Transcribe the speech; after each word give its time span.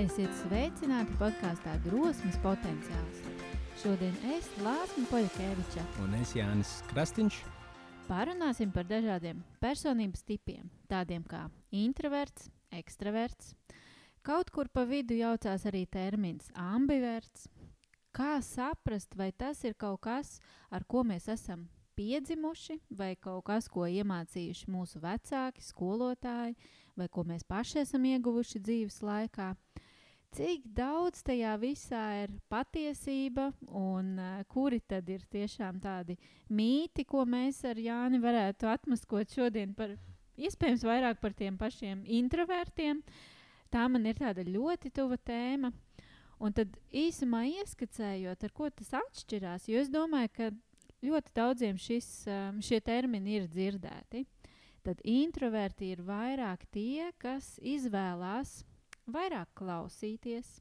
Esiet 0.00 0.32
sveicināti 0.38 1.12
podkāstā 1.20 1.74
Drosmes 1.84 2.38
potenciāls. 2.40 3.18
Šodien 3.82 4.14
es, 4.32 4.46
Lāsma 4.64 5.02
Poļakeviča, 5.10 5.82
Un 6.00 6.14
es 6.16 6.30
Jānis 6.32 6.70
Krastīņš. 6.88 7.42
parunāsim 8.08 8.72
par 8.72 8.88
dažādiem 8.88 9.42
personības 9.60 10.22
tipiem, 10.24 10.70
tādiem 10.88 11.22
kā 11.28 11.50
introverts, 11.70 12.48
ekstraverts. 12.72 13.52
Kaut 14.22 14.48
kur 14.50 14.70
pa 14.72 14.86
vidu 14.88 15.18
jaucās 15.18 15.66
arī 15.68 15.84
termins 15.86 16.48
ambiverts. 16.54 17.48
Kā 18.10 18.40
saprast, 18.40 19.14
vai 19.14 19.32
tas 19.32 19.64
ir 19.64 19.74
kaut 19.74 20.00
kas, 20.00 20.40
ar 20.70 20.84
ko 20.88 21.04
mēs 21.04 21.28
esam 21.28 21.68
piedzimuši, 21.94 22.80
vai 22.88 23.16
kaut 23.20 23.44
kas, 23.44 23.68
ko 23.68 23.84
iemācījuši 23.84 24.70
mūsu 24.72 25.00
vecāki, 25.04 25.60
skolotāji, 25.60 26.56
vai 26.96 27.08
ko 27.08 27.24
mēs 27.24 27.44
paši 27.44 27.82
esam 27.84 28.04
ieguvuši 28.04 28.64
dzīves 28.64 29.02
laikā? 29.02 29.54
Cik 30.30 30.62
daudz 30.78 31.24
tajā 31.26 31.56
visā 31.58 32.04
ir 32.22 32.30
patiesība, 32.52 33.48
un 33.66 34.12
uh, 34.14 34.36
kuri 34.46 34.78
tad 34.78 35.08
ir 35.10 35.24
tiešām 35.26 35.80
tādi 35.82 36.14
mīti, 36.46 37.02
ko 37.02 37.24
mēs 37.26 37.64
ar 37.66 37.80
Jāni 37.82 38.20
varētu 38.22 38.70
atmaskot 38.70 39.34
šodien 39.34 39.74
par 39.74 39.96
iespējams 40.38 40.86
vairāk 40.86 41.18
par 41.18 41.34
tiem 41.34 41.58
pašiem 41.58 42.04
introvertiem. 42.06 43.02
Tā 43.74 43.88
man 43.90 44.06
ir 44.06 44.22
tāda 44.22 44.46
ļoti 44.46 44.94
tuva 44.94 45.18
tēma. 45.18 45.72
Un 46.40 46.54
tad 46.56 46.78
īsumā 46.94 47.42
ieskicējot, 47.50 48.46
ar 48.46 48.54
ko 48.54 48.70
tas 48.70 48.94
atšķirās, 49.02 49.66
jo 49.68 49.82
es 49.82 49.90
domāju, 49.92 50.30
ka 50.38 50.52
ļoti 51.04 51.34
daudziem 51.36 51.76
šis, 51.76 52.08
um, 52.30 52.62
šie 52.64 52.78
termini 52.86 53.40
ir 53.40 53.50
dzirdēti. 53.50 54.24
Tad 54.86 55.02
introverti 55.04 55.90
ir 55.92 56.06
vairāk 56.06 56.64
tie, 56.72 57.10
kas 57.20 57.58
izvēlās 57.60 58.60
vairāk 59.14 59.50
klausīties, 59.58 60.58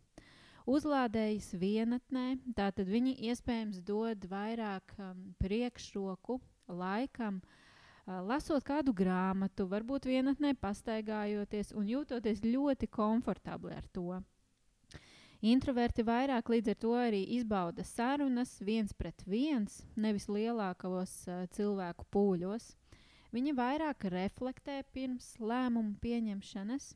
uzlādējas 0.69 1.53
vienatnē, 1.59 2.37
tātad 2.57 2.89
viņi 2.89 3.15
iespējams 3.29 3.81
dod 3.85 4.25
vairāk 4.29 4.93
um, 4.97 5.21
priekšroku 5.41 6.39
laikam, 6.67 7.39
uh, 7.41 8.19
lasot 8.29 8.65
kādu 8.65 8.93
grāmatu, 8.93 9.67
varbūt 9.69 10.09
vienatnē 10.09 10.53
pastaigājoties 10.61 11.73
un 11.77 11.89
jūtoties 11.89 12.43
ļoti 12.45 12.89
komfortabli 12.91 13.73
ar 13.75 13.87
to. 13.93 14.19
Introverti 15.39 16.03
vairāk 16.03 16.49
līdz 16.51 16.73
ar 16.73 16.77
to 16.83 16.93
arī 16.99 17.21
izbauda 17.37 17.85
sarunas 17.87 18.57
viens 18.59 18.91
pret 18.91 19.23
viens, 19.23 19.79
nevis 19.95 20.27
lielākos 20.27 21.13
uh, 21.31 21.45
cilvēku 21.55 22.05
pūļos. 22.11 22.73
Viņi 23.29 23.53
vairāk 23.53 24.07
reflektē 24.09 24.81
pirms 24.93 25.35
lēmumu 25.39 25.99
pieņemšanas. 26.01 26.95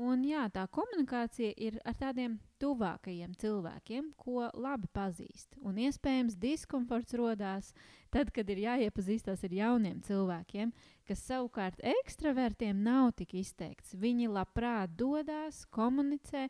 Un, 0.00 0.22
jā, 0.24 0.46
tā 0.48 0.62
komunikācija 0.72 1.52
ir 1.60 1.74
ar 1.84 1.96
tādiem 2.00 2.38
tuvākajiem 2.62 3.34
cilvēkiem, 3.36 4.06
ko 4.16 4.46
labi 4.56 4.88
pazīst. 4.96 5.58
Un 5.60 5.76
iespējams, 5.76 6.38
diskomforts 6.40 7.12
radās 7.20 7.74
tad, 8.08 8.30
kad 8.32 8.48
ir 8.48 8.62
jāiepazīstās 8.62 9.44
ar 9.44 9.52
jauniem 9.52 9.98
cilvēkiem, 10.06 10.72
kas 11.04 11.24
savukārt 11.28 11.82
ekstravertiem 11.84 12.80
nav 12.86 13.10
tik 13.18 13.34
izteikts. 13.42 13.92
Viņi 13.92 14.30
labprāt 14.32 14.94
dodas, 14.96 15.66
komunicē, 15.68 16.46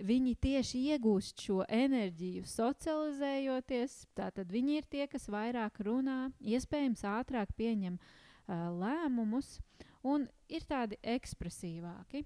viņi 0.00 0.32
tieši 0.46 0.80
iegūst 0.94 1.44
šo 1.44 1.66
enerģiju, 1.68 2.46
socializējoties. 2.48 3.98
Tātad 4.16 4.56
viņi 4.56 4.80
ir 4.80 4.88
tie, 4.88 5.04
kas 5.04 5.28
vairāk 5.28 5.82
runā, 5.84 6.30
iespējams, 6.40 7.04
ātrāk 7.12 7.52
pieņem 7.60 8.00
uh, 8.00 8.70
lēmumus 8.72 9.58
un 10.06 10.30
ir 10.48 10.64
tādi 10.64 10.96
ekspresīvāki. 11.04 12.24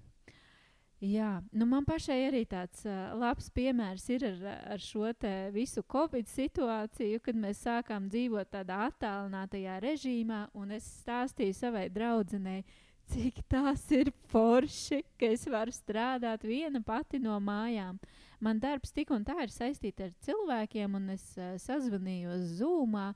Jā, 1.01 1.39
nu 1.49 1.65
man 1.65 1.81
pašai 1.81 2.27
arī 2.27 2.43
tāds 2.45 2.83
uh, 2.85 3.15
labs 3.17 3.47
piemērs 3.55 4.03
ir 4.13 4.21
ar, 4.27 4.43
ar 4.75 4.83
šo 4.85 5.09
visu 5.49 5.81
Covid 5.89 6.29
situāciju, 6.29 7.23
kad 7.25 7.35
mēs 7.41 7.63
sākām 7.65 8.05
dzīvot 8.05 8.51
tādā 8.53 8.83
attālinātajā 8.91 9.79
režīmā, 9.81 10.43
un 10.53 10.77
es 10.77 10.85
stāstīju 11.01 11.57
savai 11.57 11.87
draudzenei, 11.89 12.61
cik 13.09 13.41
tas 13.49 13.87
ir 13.89 14.13
forši, 14.29 15.01
ka 15.17 15.25
es 15.33 15.47
varu 15.49 15.73
strādāt 15.73 16.45
viena 16.45 16.83
pati 16.85 17.17
no 17.17 17.39
mājām. 17.41 17.97
Man 18.39 18.61
darbs 18.61 18.93
tik 18.93 19.09
un 19.09 19.25
tā 19.25 19.41
ir 19.41 19.49
saistīts 19.49 20.05
ar 20.05 20.13
cilvēkiem, 20.21 21.01
un 21.01 21.09
es 21.17 21.31
uh, 21.39 21.55
sazvanījos 21.57 22.59
Zoomā. 22.61 23.11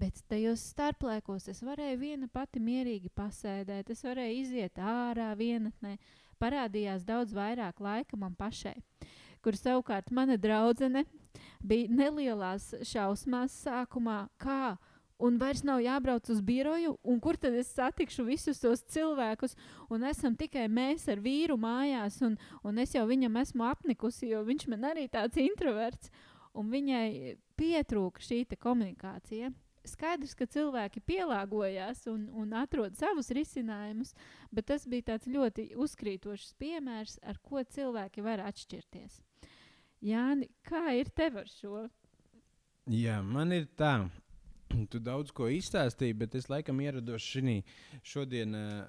Bet 0.00 0.20
tajos 0.28 0.62
starplaikos 0.74 1.48
es 1.48 1.64
varēju 1.64 1.98
viena 2.00 2.28
pati 2.32 2.60
mierīgi 2.60 3.10
pasēdēt, 3.16 3.90
es 3.92 4.04
varēju 4.04 4.42
iziet 4.44 4.78
ārā 4.80 5.32
vienatnē. 5.36 5.96
Parādījās 6.40 7.04
daudz 7.04 7.34
vairāk 7.36 7.80
laika 7.80 8.16
man 8.16 8.34
pašai, 8.38 8.76
kur 9.44 9.56
savukārt 9.56 10.10
mana 10.10 10.38
draudzene 10.40 11.04
bija 11.60 11.90
nelielās 11.92 12.72
šausmās 12.88 13.56
sākumā, 13.66 14.22
kā 14.40 14.76
un 15.20 15.36
vairs 15.40 15.62
nav 15.64 15.82
jābrauc 15.84 16.30
uz 16.32 16.40
biroju, 16.40 16.96
un 17.04 17.20
kur 17.20 17.36
tad 17.36 17.54
es 17.60 17.72
satikšu 17.76 18.24
visus 18.24 18.60
tos 18.62 18.82
cilvēkus, 18.94 19.56
un 19.92 20.04
esam 20.08 20.36
tikai 20.36 20.66
mēs 20.72 21.06
ar 21.12 21.20
vīru 21.20 21.58
mājās, 21.60 22.20
un, 22.24 22.38
un 22.64 22.80
es 22.80 22.94
jau 22.96 23.04
viņam 23.08 23.36
esmu 23.42 23.66
apnikusi, 23.68 24.30
jo 24.32 24.42
viņš 24.46 24.68
man 24.72 24.88
arī 24.92 25.08
tāds 25.12 25.40
introverts, 25.40 26.10
un 26.56 26.72
viņai 26.72 27.36
pietrūka 27.60 28.24
šī 28.24 28.44
komunikācija. 28.56 29.52
Skaidrs, 29.88 30.34
ka 30.36 30.44
cilvēki 30.44 31.00
pielāgojās 31.08 32.04
un, 32.12 32.26
un 32.36 32.52
atrod 32.58 32.98
savus 32.98 33.30
risinājumus, 33.32 34.12
bet 34.52 34.68
tas 34.68 34.84
bija 34.90 35.14
tāds 35.14 35.30
ļoti 35.30 35.70
uzkrītošs 35.80 36.52
piemērs, 36.60 37.16
ar 37.24 37.40
ko 37.40 37.62
cilvēki 37.64 38.24
var 38.26 38.44
atšķirties. 38.44 39.20
Jāni, 40.04 40.50
kā 40.64 40.90
ir 40.96 41.08
tev 41.16 41.40
ar 41.42 41.48
šo? 41.48 41.86
Jā, 42.90 43.20
man 43.24 43.52
ir 43.56 43.68
tā. 43.76 44.08
Tu 44.90 45.00
daudz 45.02 45.32
ko 45.34 45.48
izstāstīji, 45.50 46.14
bet 46.14 46.36
es 46.38 46.46
laikam 46.50 46.78
ierados 46.80 47.24
šī 47.26 47.56
šodien 48.06 48.54
uh, 48.54 48.84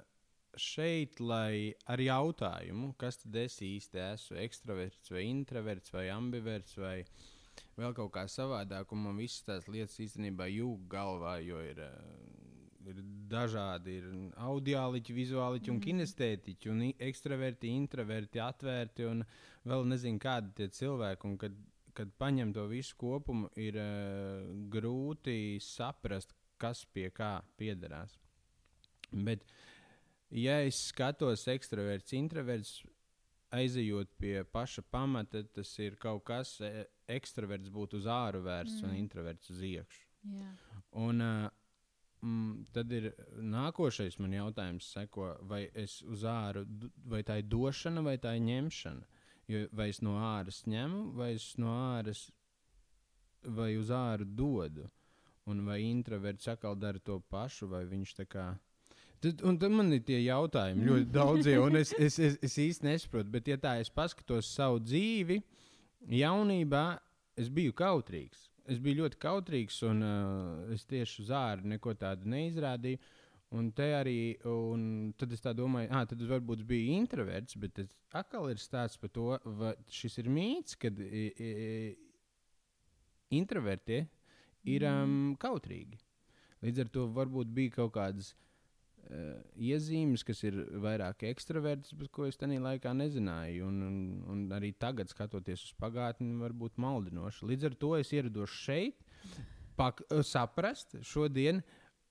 šeit, 0.58 1.20
lai 1.20 1.72
ar 1.90 2.00
jautājumu, 2.00 2.92
kas 3.00 3.18
tad 3.22 3.36
es 3.42 3.58
īsti 3.64 4.00
esmu, 4.12 4.38
ekstraverts 4.44 5.12
vai 5.12 5.24
introverts 5.28 5.92
vai 5.94 6.08
ambiverts 6.12 6.76
vai 6.78 6.96
vēl 7.78 7.94
kaut 7.96 8.12
kā 8.12 8.26
savādāk, 8.28 8.92
un 8.92 9.04
man 9.06 9.16
visas 9.20 9.42
tās 9.46 9.68
lietas 9.68 9.98
īstenībā 10.04 10.48
jūg 10.52 10.88
galvā, 10.92 11.38
jo 11.44 11.60
ir, 11.64 11.80
uh, 11.80 12.88
ir 12.90 13.02
dažādi 13.30 13.98
ir 14.00 14.08
audiāliķi, 14.36 15.14
vizuāliķi 15.14 15.70
un 15.70 15.78
Mhm. 15.78 15.84
kinestētiķi, 15.86 16.70
un 16.70 16.82
ekstraverti, 16.98 17.70
introverti, 17.70 18.40
atvērti 18.42 19.06
un 19.08 19.24
vēl 19.64 19.86
nezinu 19.86 20.18
kādi 20.18 20.54
tie 20.54 20.68
cilvēki. 20.68 21.24
Un 21.24 21.38
kad, 21.38 21.52
kad 21.94 22.08
paņem 22.18 22.52
to 22.52 22.66
visu 22.68 22.96
kopumu, 22.96 23.48
ir 23.56 23.76
uh, 23.76 24.46
grūti 24.68 25.60
saprast, 25.60 26.34
kas 26.58 26.84
pie 26.84 27.10
kā 27.10 27.42
piederās. 27.58 28.18
Bet, 29.12 29.44
ja 30.30 30.60
es 30.64 30.78
skatos 30.88 31.46
ekstraverts, 31.48 32.12
introverts, 32.16 32.82
aizejot 33.52 34.08
pie 34.18 34.44
paša 34.48 34.82
pamata, 34.90 35.42
tas 35.52 35.78
ir 35.78 35.96
kaut 36.00 36.24
kas, 36.24 36.54
e, 36.64 36.86
ekstraverts 37.16 37.72
būtu 37.72 38.00
uz 38.02 38.06
āru 38.10 38.42
vērsts 38.46 38.82
mm. 38.82 38.88
un 38.88 39.00
introverts 39.00 39.52
uz 39.54 39.62
iekšā. 39.68 40.06
Jā. 40.32 40.52
Un 41.02 41.24
uh, 41.24 41.48
mm, 42.22 42.66
tad 42.74 42.92
ir 42.94 43.10
nākošais 43.38 44.18
man 44.22 44.36
jautājums, 44.36 44.90
seko, 44.94 45.32
vai 45.48 45.64
es 45.74 46.00
uz 46.02 46.24
āru, 46.28 46.64
d- 46.66 46.92
vai 47.08 47.22
tā 47.26 47.40
ir 47.42 47.48
došana 47.50 48.04
vai 48.06 48.16
tā 48.22 48.36
ir 48.38 48.46
ņemšana. 48.48 49.20
Jo 49.50 49.66
vai 49.74 49.88
es 49.90 50.00
no 50.04 50.16
āras 50.22 50.62
ņemu, 50.70 51.04
vai 51.18 51.32
es 51.34 51.52
no 51.60 51.72
āras 51.74 52.28
vai 53.42 53.74
uz 53.76 53.90
āru 53.90 54.24
dodu. 54.24 54.88
Un 55.50 55.64
vai 55.66 55.80
introverts 55.82 56.46
atkal 56.48 56.76
dara 56.78 57.00
to 57.02 57.18
pašu, 57.32 57.66
vai 57.66 57.82
viņš 57.90 58.14
tā 58.20 58.28
kā. 58.30 58.52
Tad, 59.22 59.42
un 59.46 59.58
tad 59.58 59.74
man 59.74 59.90
ir 59.94 60.02
tie 60.06 60.20
jautājumi 60.22 60.86
ļoti 60.86 61.10
daudzi, 61.18 61.56
un 61.58 61.78
es, 61.78 61.92
es, 61.98 62.18
es, 62.18 62.38
es 62.42 62.54
īsti 62.58 62.86
nesaprotu. 62.86 63.30
Bet, 63.34 63.50
ja 63.50 63.58
tā 63.58 63.76
es 63.82 63.90
paskatos 63.90 64.50
savu 64.54 64.80
dzīvi, 64.82 65.40
jaunībā 66.10 66.86
es 67.38 67.50
biju 67.52 67.74
kautrīgs. 67.76 68.48
Es 68.70 68.78
biju 68.82 69.02
ļoti 69.02 69.18
kautrīgs, 69.22 69.80
un 69.88 70.04
uh, 70.06 70.72
es 70.74 70.86
tieši 70.86 71.24
uz 71.24 71.32
ārā 71.34 71.66
neko 71.74 71.94
tādu 71.98 72.30
neizrādīju. 72.30 73.00
Un 73.52 73.66
te 73.76 73.90
arī, 73.92 74.38
un 74.48 75.12
tad 75.20 75.34
es 75.36 75.42
tā 75.44 75.52
domāju, 75.52 75.90
ah, 75.92 76.06
tad 76.08 76.22
es 76.24 76.30
varbūt 76.30 76.62
biju 76.64 76.94
introverts, 76.96 77.58
bet 77.60 77.74
tas 77.76 77.90
atkal 78.16 78.48
ir 78.48 78.62
stāsts 78.62 78.96
par 79.02 79.12
to, 79.12 79.26
vai 79.58 79.74
šis 79.92 80.16
ir 80.22 80.30
mīts, 80.32 80.78
kad 80.80 80.96
i, 81.04 81.26
i, 81.36 81.50
introvertie 83.36 84.06
ir 84.72 84.86
um, 84.88 85.34
kautrīgi. 85.42 86.00
Līdz 86.64 86.86
ar 86.86 86.94
to 86.94 87.04
varbūt 87.12 87.52
bija 87.52 87.74
kaut 87.76 87.92
kādas 87.98 88.30
uh, 88.32 88.51
iezīmes, 89.60 90.22
kas 90.24 90.42
ir 90.46 90.56
vairāk 90.82 91.26
ekstraverts, 91.28 91.92
bet 91.98 92.10
ko 92.14 92.26
es 92.28 92.38
tajā 92.40 92.60
laikā 92.62 92.94
nezināju. 92.96 93.68
Un, 93.68 93.82
un, 93.88 94.00
un 94.32 94.42
arī 94.56 94.72
tagad, 94.72 95.10
skatoties 95.12 95.66
uz 95.68 95.76
pagātni, 95.80 96.32
var 96.40 96.54
būt 96.56 96.80
maldinoši. 96.80 97.46
Līdz 97.50 97.68
ar 97.68 97.78
to 97.82 97.94
es 97.98 98.12
ierados 98.14 98.54
šeit, 98.62 99.02
pak, 99.76 100.04
saprast 100.24 100.96
šodien. 101.02 101.62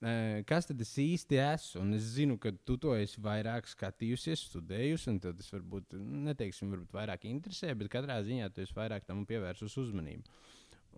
eh, 0.02 0.42
kas 0.50 0.66
tad 0.66 0.82
es 0.82 0.94
īsti 0.98 1.38
esmu. 1.42 1.84
Un 1.84 1.94
es 1.94 2.08
zinu, 2.16 2.38
ka 2.42 2.52
tu 2.66 2.78
to 2.82 2.96
esi 2.98 3.22
vairāk 3.22 3.70
skatījusies, 3.70 4.48
studējusi, 4.50 5.12
un 5.14 5.20
tas 5.22 5.52
varbūt, 5.54 5.94
neteiksim, 6.32 6.72
varbūt 6.74 6.96
vairāk 6.98 7.28
interesē, 7.30 7.74
bet 7.78 7.92
katrā 7.94 8.18
ziņā 8.26 8.50
tu 8.54 8.66
esi 8.66 8.78
vairāk 8.78 9.06
tam 9.06 9.26
pievērsus 9.30 9.78
uzmanību. 9.78 10.26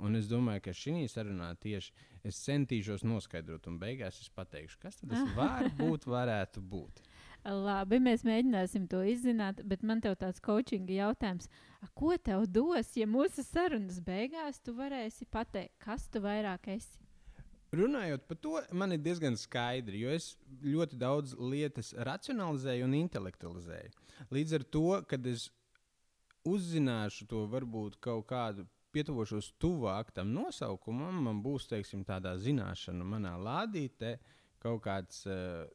Un 0.01 0.17
es 0.17 0.25
domāju, 0.29 0.63
ka 0.65 0.73
šī 0.73 1.05
sarunā 1.11 1.51
tieši 1.61 1.93
es 2.25 2.39
centīšos 2.45 3.03
noskaidrot, 3.05 3.67
un 3.69 3.77
beigās 3.81 4.17
es 4.23 4.31
pateikšu, 4.33 4.79
kas 4.81 4.97
tas 5.03 5.35
varbūt 5.37 6.07
varētu 6.09 6.63
būt. 6.65 7.03
Labi, 7.43 7.99
mēs 7.99 8.23
mēģināsim 8.23 8.87
to 8.87 9.01
izzināt, 9.03 9.59
bet 9.67 9.83
man 9.83 9.99
te 10.01 10.11
tāds 10.15 10.39
coaching 10.43 10.87
jautājums. 10.89 11.49
A, 11.83 11.89
ko 11.91 12.15
tev 12.15 12.45
dos, 12.47 12.93
ja 12.95 13.07
mūsu 13.09 13.43
sarunas 13.43 13.99
beigās 14.03 14.61
tu 14.63 14.73
varēsi 14.77 15.27
pateikt, 15.29 15.75
kas 15.83 16.07
tu 16.07 16.23
vairāk 16.23 16.71
esi? 16.77 17.01
Runājot 17.73 18.27
par 18.29 18.37
to, 18.37 18.53
man 18.71 18.93
ir 18.93 19.01
diezgan 19.01 19.35
skaidri, 19.39 20.03
jo 20.05 20.13
es 20.13 20.33
ļoti 20.61 20.97
daudz 21.01 21.33
lietas 21.35 21.91
racionalizēju 22.07 22.85
un 22.85 22.95
intelektualizēju. 23.01 23.91
Līdz 24.31 24.57
ar 24.59 24.65
to, 24.75 24.87
kad 25.09 25.27
es 25.27 25.49
uzzināšu 26.47 27.27
to 27.27 27.43
varbūt 27.49 27.97
kaut 28.03 28.27
kādu 28.29 28.67
pietuvošos 28.93 29.53
tuvāk 29.61 30.11
tam 30.15 30.33
nosaukumam, 30.35 31.21
man 31.27 31.41
būs 31.43 31.67
teiksim, 31.71 32.03
tāda 32.07 32.35
zināšana 32.41 33.05
manā 33.07 33.33
lādītē, 33.41 34.15
kaut, 34.63 34.83
kāds, 34.85 35.23
uh, 35.29 35.65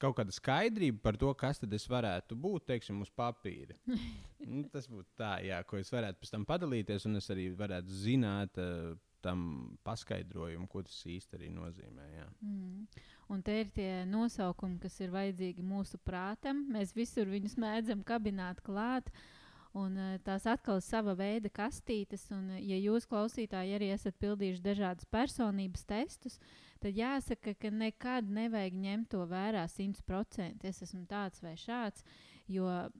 kaut 0.00 0.16
kāda 0.18 0.34
skaidrība 0.34 1.02
par 1.04 1.18
to, 1.20 1.32
kas 1.38 1.62
tad 1.62 1.74
es 1.76 1.88
varētu 1.90 2.38
būt, 2.38 2.68
teiksim, 2.72 3.02
uz 3.04 3.12
papīra. 3.14 3.76
nu, 4.52 4.64
tas 4.72 4.88
būtu 4.90 5.10
tā, 5.18 5.36
jā, 5.46 5.60
ko 5.68 5.80
es 5.80 5.92
varētu 5.94 6.22
pēc 6.22 6.34
tam 6.36 6.48
padalīties, 6.48 7.06
un 7.10 7.20
es 7.20 7.30
arī 7.34 7.50
varētu 7.58 8.00
zināt. 8.06 8.62
Uh, 8.62 8.96
Tam 9.18 9.40
paskaidrojumu, 9.82 10.68
ko 10.70 10.78
tas 10.86 11.00
arī 11.34 11.48
nozīmē. 11.50 12.04
Jā. 12.14 12.26
Mm. 12.38 13.00
Un 13.34 13.40
te 13.42 13.56
ir 13.64 13.72
tie 13.74 14.04
nosaukumi, 14.06 14.76
kas 14.78 14.94
ir 15.02 15.10
vajadzīgi 15.10 15.64
mūsu 15.66 15.98
prātam. 16.06 16.60
Mēs 16.70 16.94
visur 16.94 17.26
viņus 17.26 17.56
mēdzam 17.58 18.04
kabināt 18.06 18.62
klāt. 18.62 19.10
Uh, 19.10 19.37
Un, 19.76 19.96
eh, 19.98 20.18
tās 20.24 20.46
atkal 20.48 20.80
ir 20.80 20.84
sava 20.86 21.14
veida 21.14 21.50
kastītes, 21.52 22.30
un, 22.32 22.50
eh, 22.50 22.62
ja 22.64 22.76
jūs, 22.80 23.06
klausītāji, 23.06 23.74
arī 23.76 23.92
esat 23.92 24.16
pildījuši 24.18 24.62
dažādus 24.64 25.04
personības 25.04 25.84
testus, 25.84 26.38
tad 26.80 26.94
jāsaka, 26.94 27.54
ka 27.58 27.70
nekad 27.70 28.28
nevajag 28.28 28.72
ņemt 28.72 29.08
to 29.08 29.26
vērā 29.26 29.66
100%. 29.68 30.64
Es 30.64 30.80
esmu 30.82 31.06
tāds 31.06 31.42
vai 31.42 31.54
šāds, 31.54 32.02
jo 32.48 32.90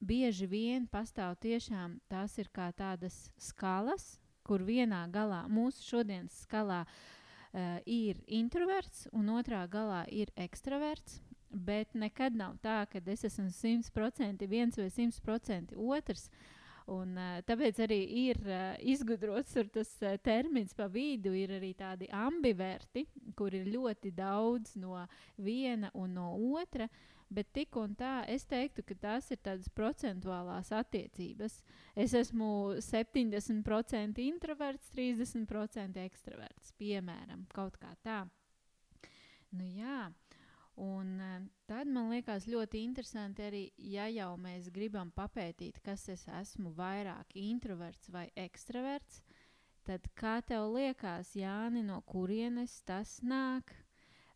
bieži 0.00 0.48
vien 0.48 0.88
pastāv 0.88 1.36
tiešām 1.36 2.00
tās 2.08 2.38
ir 2.38 2.48
kā 2.48 2.72
tādas 2.72 3.30
skalas, 3.36 4.18
kur 4.44 4.60
vienā 4.60 5.10
galā 5.12 5.46
mūsu 5.46 5.82
šodienas 5.84 6.46
skalā 6.46 6.86
uh, 6.86 7.78
ir 7.84 8.22
introverts, 8.26 9.08
un 9.12 9.28
otrā 9.28 9.66
galā 9.68 10.06
ir 10.08 10.30
ekstraverts. 10.36 11.20
Bet 11.50 11.94
nekad 11.96 12.36
nav 12.36 12.58
tā, 12.60 12.82
ka 12.90 13.00
es 13.08 13.24
esmu 13.24 13.48
100% 13.48 14.46
viens 14.48 14.76
vai 14.76 14.88
100% 14.92 15.76
otrs. 15.76 16.28
Un, 16.88 17.12
uh, 17.20 17.40
tāpēc 17.44 17.82
arī 17.84 17.98
ir 18.28 18.38
uh, 18.48 18.76
izgudrots 18.80 19.56
tas 19.72 19.90
uh, 20.00 20.14
termins 20.24 20.72
pa 20.76 20.86
vidu, 20.88 21.34
ir 21.36 21.52
arī 21.58 21.74
tādi 21.76 22.08
ambiverti, 22.12 23.04
kur 23.36 23.52
ir 23.52 23.68
ļoti 23.68 24.12
daudz 24.16 24.72
no 24.80 25.02
viena 25.36 25.90
un 25.94 26.16
no 26.16 26.30
otra. 26.56 26.88
Bet 27.28 27.50
tik 27.52 27.76
un 27.76 27.92
tā, 27.92 28.22
es 28.24 28.46
teiktu, 28.48 28.80
ka 28.88 28.94
tās 28.96 29.28
ir 29.34 29.40
tādas 29.44 29.68
procentuālās 29.76 30.70
attiecības. 30.72 31.58
Es 31.92 32.14
esmu 32.16 32.78
70% 32.80 34.22
introverts, 34.24 34.88
30% 34.96 36.00
ekstraverts, 36.06 36.72
piemēram, 36.80 37.44
kaut 37.52 37.76
kā 37.76 37.92
tā. 38.00 38.22
Nu, 39.52 39.68
jā, 39.76 40.06
Un 40.78 41.20
eh, 41.20 41.40
tad 41.66 41.88
man 41.90 42.12
liekas 42.12 42.46
ļoti 42.46 42.84
interesanti 42.86 43.42
arī, 43.42 43.62
ja 43.90 44.06
jau 44.12 44.30
mēs 44.38 44.68
gribam 44.70 45.10
papētīt, 45.10 45.80
kas 45.82 46.06
es 46.12 46.22
esmu 46.30 46.70
vairāk 46.76 47.34
introverts 47.34 48.12
vai 48.14 48.28
ekstraverts, 48.38 49.22
tad 49.88 50.06
kā 50.14 50.38
tev 50.46 50.68
liekas, 50.76 51.34
Jāni, 51.34 51.82
no 51.82 51.98
kurienes 52.06 52.78
tas 52.86 53.18
nāk? 53.26 53.74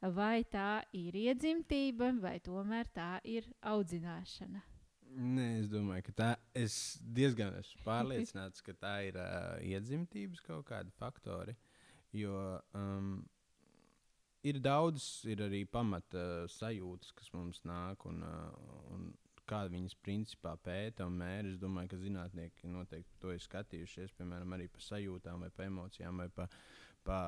Vai 0.02 0.42
tā 0.50 0.82
ir 0.98 1.14
iedzimtība, 1.14 2.08
vai 2.18 2.40
tomēr 2.42 2.88
tā 2.90 3.20
ir 3.22 3.46
audzināšana? 3.62 4.64
Nē, 5.12 5.46
es 5.60 5.68
domāju, 5.70 6.08
ka 6.08 6.14
tā 6.18 6.30
ir 6.58 6.72
diezgan 7.14 7.54
pārliecināts, 7.84 8.64
ka 8.66 8.74
tā 8.74 8.96
ir 9.06 9.18
uh, 9.20 9.60
iedzimtības 9.62 10.42
kaut 10.46 10.64
kādi 10.72 10.90
faktori. 10.98 11.54
Jo 12.16 12.58
um, 12.74 13.20
ir 14.48 14.60
daudz, 14.62 15.22
ir 15.30 15.42
arī 15.46 15.64
pamata 15.70 16.46
sajūtas, 16.50 17.12
kas 17.18 17.32
mums 17.36 17.62
nāk, 17.68 18.06
un, 18.10 18.22
un 18.94 19.10
kā 19.48 19.64
viņas 19.70 19.98
principā 20.04 20.54
pēta 20.62 21.06
un 21.08 21.18
mēra. 21.20 21.50
Es 21.52 21.60
domāju, 21.62 21.92
ka 21.92 22.00
zinātnieki 22.02 22.70
noteikti 22.72 23.20
to 23.22 23.34
ir 23.34 23.42
skatījušies, 23.42 24.14
piemēram, 24.18 24.56
arī 24.56 24.68
par 24.72 24.86
sajūtām, 24.86 25.46
vai 25.46 25.52
par 25.54 25.68
emocijām, 25.68 26.24
vai 26.24 26.28
par 26.32 26.52
pa 27.02 27.20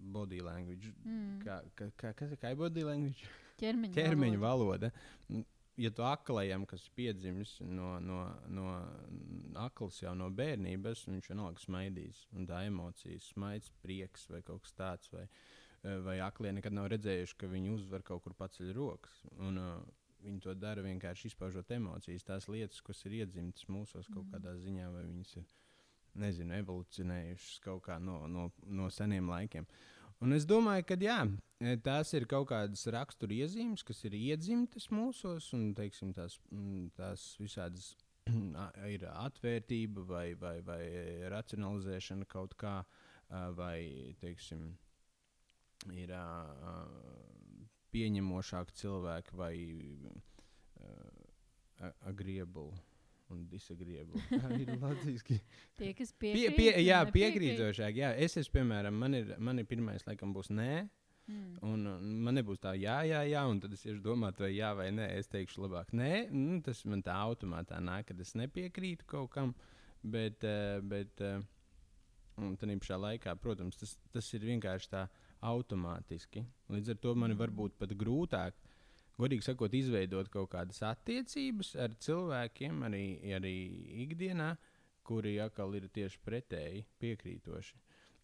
body 0.00 0.40
language. 0.40 0.92
Mm. 1.04 1.40
Kā, 1.44 1.60
kā, 1.76 1.90
kā, 1.98 2.12
kas 2.16 2.34
ir 2.34 2.58
body 2.58 2.86
language? 2.86 3.30
Ķermeņa, 3.60 3.94
Ķermeņa 3.98 4.40
valoda. 4.40 4.88
valoda 4.88 5.48
ja 5.76 5.90
tu 5.94 6.04
aklajam, 6.06 6.66
kas 6.68 6.88
piedzimis 6.96 7.56
no, 7.60 7.94
no, 8.02 8.20
no 8.48 8.66
akls 9.60 10.02
jau 10.02 10.14
no 10.18 10.30
bērnības, 10.34 11.06
viņš 11.10 11.30
vienalga 11.32 11.62
smaidīs. 11.62 12.24
Un 12.36 12.48
tā 12.48 12.64
emocijas, 12.68 13.30
smaids, 13.34 13.72
prieks 13.84 14.28
vai 14.32 14.42
kaut 14.46 14.64
kas 14.66 14.76
tāds. 14.78 15.12
Vai, 15.14 15.26
vai 16.04 16.18
aklie 16.24 16.52
nekad 16.56 16.76
nav 16.76 16.90
redzējuši, 16.92 17.38
ka 17.40 17.50
viņi 17.50 17.74
uzvar 17.76 18.04
kaut 18.06 18.24
kur 18.26 18.36
paceļ 18.38 18.74
rokas. 18.76 19.24
Un, 19.38 19.62
uh, 19.62 19.80
Viņi 20.20 20.42
to 20.44 20.52
dara 20.52 20.82
vienkārši 20.84 21.30
izpaužot 21.30 21.70
emocijas, 21.72 22.26
tās 22.28 22.44
lietas, 22.52 22.82
kas 22.84 22.98
ir 23.08 23.14
iedzimtas 23.22 23.64
mūsos 23.72 24.04
kaut 24.10 24.26
mm. 24.26 24.34
kādā 24.34 24.52
ziņā, 24.60 24.90
vai 24.92 25.06
viņas 25.06 25.30
ir 25.40 25.46
nezinu, 26.20 26.58
evolucionējušas 26.58 27.62
kaut 27.64 27.80
kā 27.86 27.96
no, 28.04 28.18
no, 28.28 28.50
no 28.68 28.90
seniem 28.92 29.32
laikiem. 29.32 29.64
Uh, 29.64 29.99
Un 30.20 30.36
es 30.36 30.44
domāju, 30.44 30.84
ka 30.90 30.96
jā, 31.00 31.22
e, 31.64 31.76
tās 31.80 32.12
ir 32.16 32.26
kaut 32.28 32.50
kādas 32.50 32.82
raksturiezīmes, 32.92 33.84
kas 33.88 34.02
ir 34.04 34.16
iedzimtas 34.18 34.90
mūsos, 34.92 35.46
un 35.56 35.70
teiksim, 35.76 36.12
tās, 36.16 36.36
tās 36.98 37.24
visādas 37.40 37.94
ir 38.94 39.06
atvērtība 39.08 40.04
vai, 40.10 40.26
vai, 40.40 40.58
vai 40.66 40.82
racionalizēšana 41.32 42.28
kaut 42.28 42.52
kā, 42.60 42.82
vai 43.56 43.80
teiksim, 44.20 44.68
ir 45.96 46.12
pieņemošāki 47.94 48.76
cilvēki 48.82 49.40
vai 49.40 49.54
agriebuli 52.12 52.89
un 53.30 53.44
disagreeable. 53.50 54.20
Ir 54.60 54.72
latviešu. 54.80 55.38
Tie, 55.78 55.92
kas 55.96 56.12
piekrīt, 56.12 56.56
pie, 56.56 56.70
pie, 56.72 56.84
jā, 56.84 57.00
piekrītošāk. 57.14 58.00
Jā, 58.02 58.14
es 58.18 58.36
esmu, 58.40 58.58
piemēram, 58.58 58.96
man 58.96 59.16
ir, 59.18 59.34
man 59.38 59.62
ir 59.62 59.68
pirmais, 59.70 60.06
laikam, 60.08 60.34
būs 60.36 60.52
nē. 60.54 60.72
Mm. 61.30 61.58
Un, 61.62 61.86
un 61.92 62.14
man 62.26 62.38
nebūs 62.40 62.58
tā, 62.62 62.72
jā, 62.80 62.96
jā, 63.06 63.20
jā, 63.30 63.44
un 63.46 63.60
tad 63.62 63.74
es 63.76 63.84
iešu 63.86 64.00
domāt, 64.02 64.40
vai 64.42 64.50
jā 64.54 64.72
vai 64.76 64.88
nē. 64.94 65.06
Es 65.20 65.30
teikšu, 65.30 65.62
labāk, 65.66 65.92
nē, 65.96 66.12
nu, 66.34 66.58
tas 66.66 66.82
man 66.90 67.04
tā 67.06 67.14
automātā 67.22 67.78
nāk, 67.84 68.08
kad 68.10 68.20
es 68.24 68.34
nepiekrītu 68.38 69.06
kaut 69.10 69.30
kam. 69.36 69.54
Bet, 70.00 70.46
uh, 70.48 70.80
bet 70.80 71.20
uh, 71.20 71.42
tā 72.56 72.70
pašā 72.70 72.96
laikā, 72.96 73.34
protams, 73.36 73.76
tas, 73.76 73.98
tas 74.14 74.30
ir 74.32 74.46
vienkārši 74.48 74.94
tā 74.94 75.04
automātiski. 75.44 76.42
Līdz 76.72 76.94
ar 76.94 77.00
to 77.04 77.14
man 77.18 77.34
ir 77.34 77.40
varbūt 77.40 77.76
pat 77.80 77.92
grūtāk 78.00 78.56
godīgi 79.20 79.46
sakot, 79.46 79.74
izveidot 79.76 80.30
kaut 80.32 80.50
kādas 80.54 80.82
attiecības 80.86 81.74
ar 81.80 81.94
cilvēkiem, 82.06 82.82
arī, 82.88 83.04
arī 83.36 83.54
ikdienā, 84.06 84.54
kuri 85.06 85.36
atkal 85.42 85.74
ir 85.78 85.88
tieši 85.92 86.20
pretēji 86.26 86.84
piekrītoši. 87.02 87.78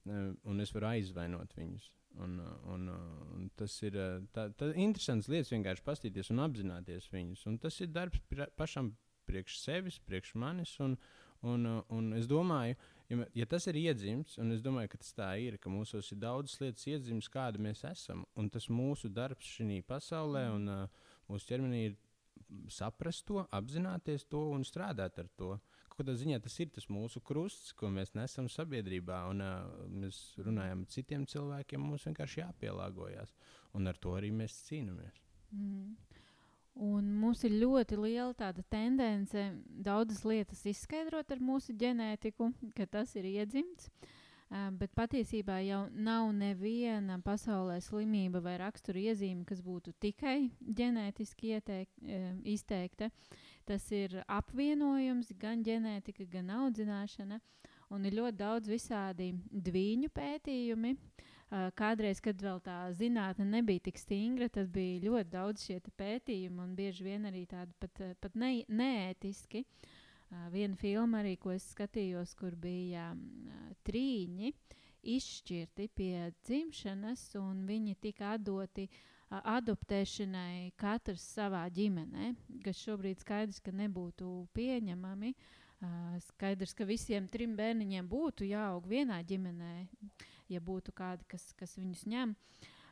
Eh, 0.07 0.33
un 0.47 0.65
es 0.65 0.73
varu 0.75 0.93
aizvainot 0.95 1.55
viņus. 1.59 1.91
Un, 2.25 2.39
un, 2.73 2.89
un 3.37 3.49
tas 3.61 3.75
ir 3.85 3.97
tā, 4.33 4.47
tā 4.57 4.71
interesants 4.73 5.29
lietas 5.29 5.53
vienkārši 5.53 5.85
paskatīties 5.85 6.31
un 6.33 6.41
apzināties 6.47 7.11
viņus. 7.13 7.43
Un 7.51 7.59
tas 7.61 7.77
ir 7.85 7.91
darbs 7.93 8.23
pašam 8.57 8.95
priekš 9.29 9.59
sevis, 9.61 9.99
priekš 10.07 10.33
manis. 10.41 10.73
Un, 10.81 10.97
un, 11.45 11.67
un 11.93 12.13
es 12.17 12.29
domāju, 12.31 12.79
ka 12.79 12.96
ja, 13.11 13.27
ja 13.41 13.47
tas 13.51 13.67
ir 13.71 13.79
iedzimts, 13.81 14.37
un 14.43 14.55
es 14.55 14.63
domāju, 14.65 14.93
ka 14.93 15.01
tas 15.03 15.15
tā 15.17 15.29
ir, 15.43 15.59
ka 15.63 15.73
mūsos 15.73 16.11
ir 16.13 16.21
daudzas 16.23 16.61
lietas 16.63 16.87
iedzimts, 16.91 17.31
kāda 17.33 17.61
mēs 17.63 17.85
esam, 17.89 18.25
un 18.39 18.51
tas 18.53 18.69
mūsu 18.73 19.11
darbs 19.13 19.49
šajā 19.59 19.85
pasaulē 19.87 20.47
un 20.55 20.69
uh, 20.73 21.07
mūsu 21.31 21.51
ķermenī 21.53 21.83
ir 21.91 21.97
saprast 22.71 23.27
to, 23.27 23.43
apzināties 23.55 24.27
to 24.31 24.43
un 24.55 24.65
strādāt 24.67 25.19
ar 25.23 25.29
to. 25.41 25.57
Kādā 25.97 26.13
ziņā 26.19 26.39
tas 26.45 26.59
ir 26.61 26.69
tas 26.75 26.91
mūsu 26.93 27.23
krusts, 27.25 27.73
ko 27.73 27.89
mēs 27.89 28.13
nesam 28.19 28.51
sabiedrībā, 28.53 29.23
un 29.33 29.41
uh, 29.45 29.87
mēs 29.89 30.19
runājam 30.45 30.85
ar 30.85 30.93
citiem 30.93 31.25
cilvēkiem. 31.31 31.81
Mums 31.81 32.05
vienkārši 32.11 32.43
jāpielāgojas, 32.43 33.33
un 33.79 33.89
ar 33.89 33.97
to 33.97 34.13
arī 34.19 34.35
mēs 34.37 34.59
cīnāmies. 34.69 35.23
Mm. 35.57 35.95
Un 36.77 37.09
mums 37.17 37.41
ir 37.47 37.55
ļoti 37.57 37.97
liela 37.97 38.53
tendence 38.69 39.47
daudzas 39.65 40.27
lietas 40.29 40.61
izskaidrot 40.69 41.31
ar 41.33 41.41
mūsu 41.41 41.73
ģenētiku, 41.73 42.51
ka 42.77 42.85
tas 42.85 43.15
ir 43.17 43.25
iedzimts. 43.31 43.89
Bet 44.79 44.93
patiesībā 44.95 45.57
jau 45.65 45.87
nav 45.91 46.29
neviena 46.37 47.17
pasaulē 47.25 47.81
slimība 47.83 48.43
vai 48.45 48.59
rakstura 48.61 49.01
iezīme, 49.09 49.47
kas 49.49 49.63
būtu 49.65 49.95
tikai 49.99 50.51
ģenētiski 50.61 51.57
ieteik, 51.57 51.89
izteikta. 52.45 53.09
Tas 53.67 53.89
ir 53.91 54.21
apvienojums, 54.29 55.33
gan 55.41 55.65
ģenētika, 55.67 56.29
gan 56.31 56.53
audzināšana. 56.61 57.41
Un 57.91 58.05
ir 58.05 58.21
ļoti 58.21 58.39
daudz 58.39 58.69
visādi 58.71 59.33
dviņu 59.51 60.13
pētījumi. 60.15 60.93
Uh, 60.93 61.33
kādreiz, 61.51 62.21
kad 62.25 62.41
vēl 62.43 62.61
tā 62.65 62.79
zinātne 62.99 63.47
nebija 63.49 63.87
tik 63.89 64.01
stingra, 64.01 64.49
tad 64.53 64.71
bija 64.75 65.05
ļoti 65.07 65.31
daudz 65.33 65.67
šie 65.69 65.81
pētījumi, 65.99 66.63
un 66.63 66.75
bieži 66.79 67.07
vien 67.07 67.29
arī 67.31 67.45
tādi 67.51 67.75
pat, 67.81 68.03
pat 68.21 68.35
ne, 68.35 68.53
neētiski. 68.69 69.65
Viena 70.51 70.75
filma 70.75 71.21
arī, 71.23 71.37
ko 71.39 71.53
es 71.55 71.69
skatījos, 71.71 72.35
kur 72.35 72.57
bija 72.59 73.13
trīņi 73.87 74.55
izšķirti 75.17 75.87
pie 75.95 76.33
dzimšanas, 76.43 77.29
un 77.39 77.63
viņi 77.69 77.95
tika 78.03 78.33
atdoti 78.35 78.89
uh, 78.89 78.97
adoptēšanai 79.31 80.73
katrs 80.79 81.25
savā 81.35 81.65
ģimenē, 81.75 82.33
kas 82.65 82.79
šobrīd 82.85 83.23
skaidrs, 83.23 83.61
ka 83.61 83.75
nebūtu 83.75 84.47
pieņemami. 84.55 85.35
Skaidrs, 86.31 86.73
ka 86.73 86.87
visiem 86.89 87.27
trim 87.29 87.57
bērniņiem 87.59 88.07
būtu 88.09 88.47
jāaug 88.49 88.87
vienā 88.89 89.19
ģimenē, 89.29 89.73
ja 90.53 90.61
būtu 90.61 90.95
kādi, 90.97 91.27
kas, 91.31 91.49
kas 91.59 91.77
viņus 91.79 92.07
ņem. 92.13 92.37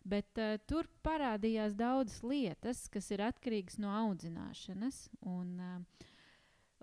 Bet 0.04 0.40
uh, 0.40 0.56
tur 0.68 0.88
parādījās 1.06 1.76
daudzas 1.78 2.20
lietas, 2.26 2.84
kas 2.92 3.08
ir 3.14 3.24
atkarīgas 3.24 3.78
no 3.80 3.92
audzināšanas. 4.04 5.06
Un, 5.24 5.54
uh, 5.60 6.10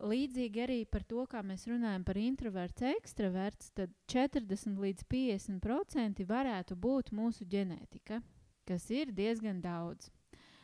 Līdzīgi 0.01 0.61
arī 0.63 0.79
par 0.89 1.03
to, 1.05 1.27
kā 1.29 1.43
mēs 1.45 1.67
runājam 1.69 2.01
par 2.07 2.17
introverts, 2.17 2.81
ekstraverts, 2.95 3.69
tad 3.77 3.91
40 4.09 4.79
līdz 4.81 5.05
50% 5.11 6.23
varētu 6.25 6.77
būt 6.85 7.11
mūsu 7.13 7.45
ģenētika, 7.45 8.17
kas 8.65 8.87
ir 8.89 9.11
diezgan 9.13 9.61
daudz. 9.61 10.09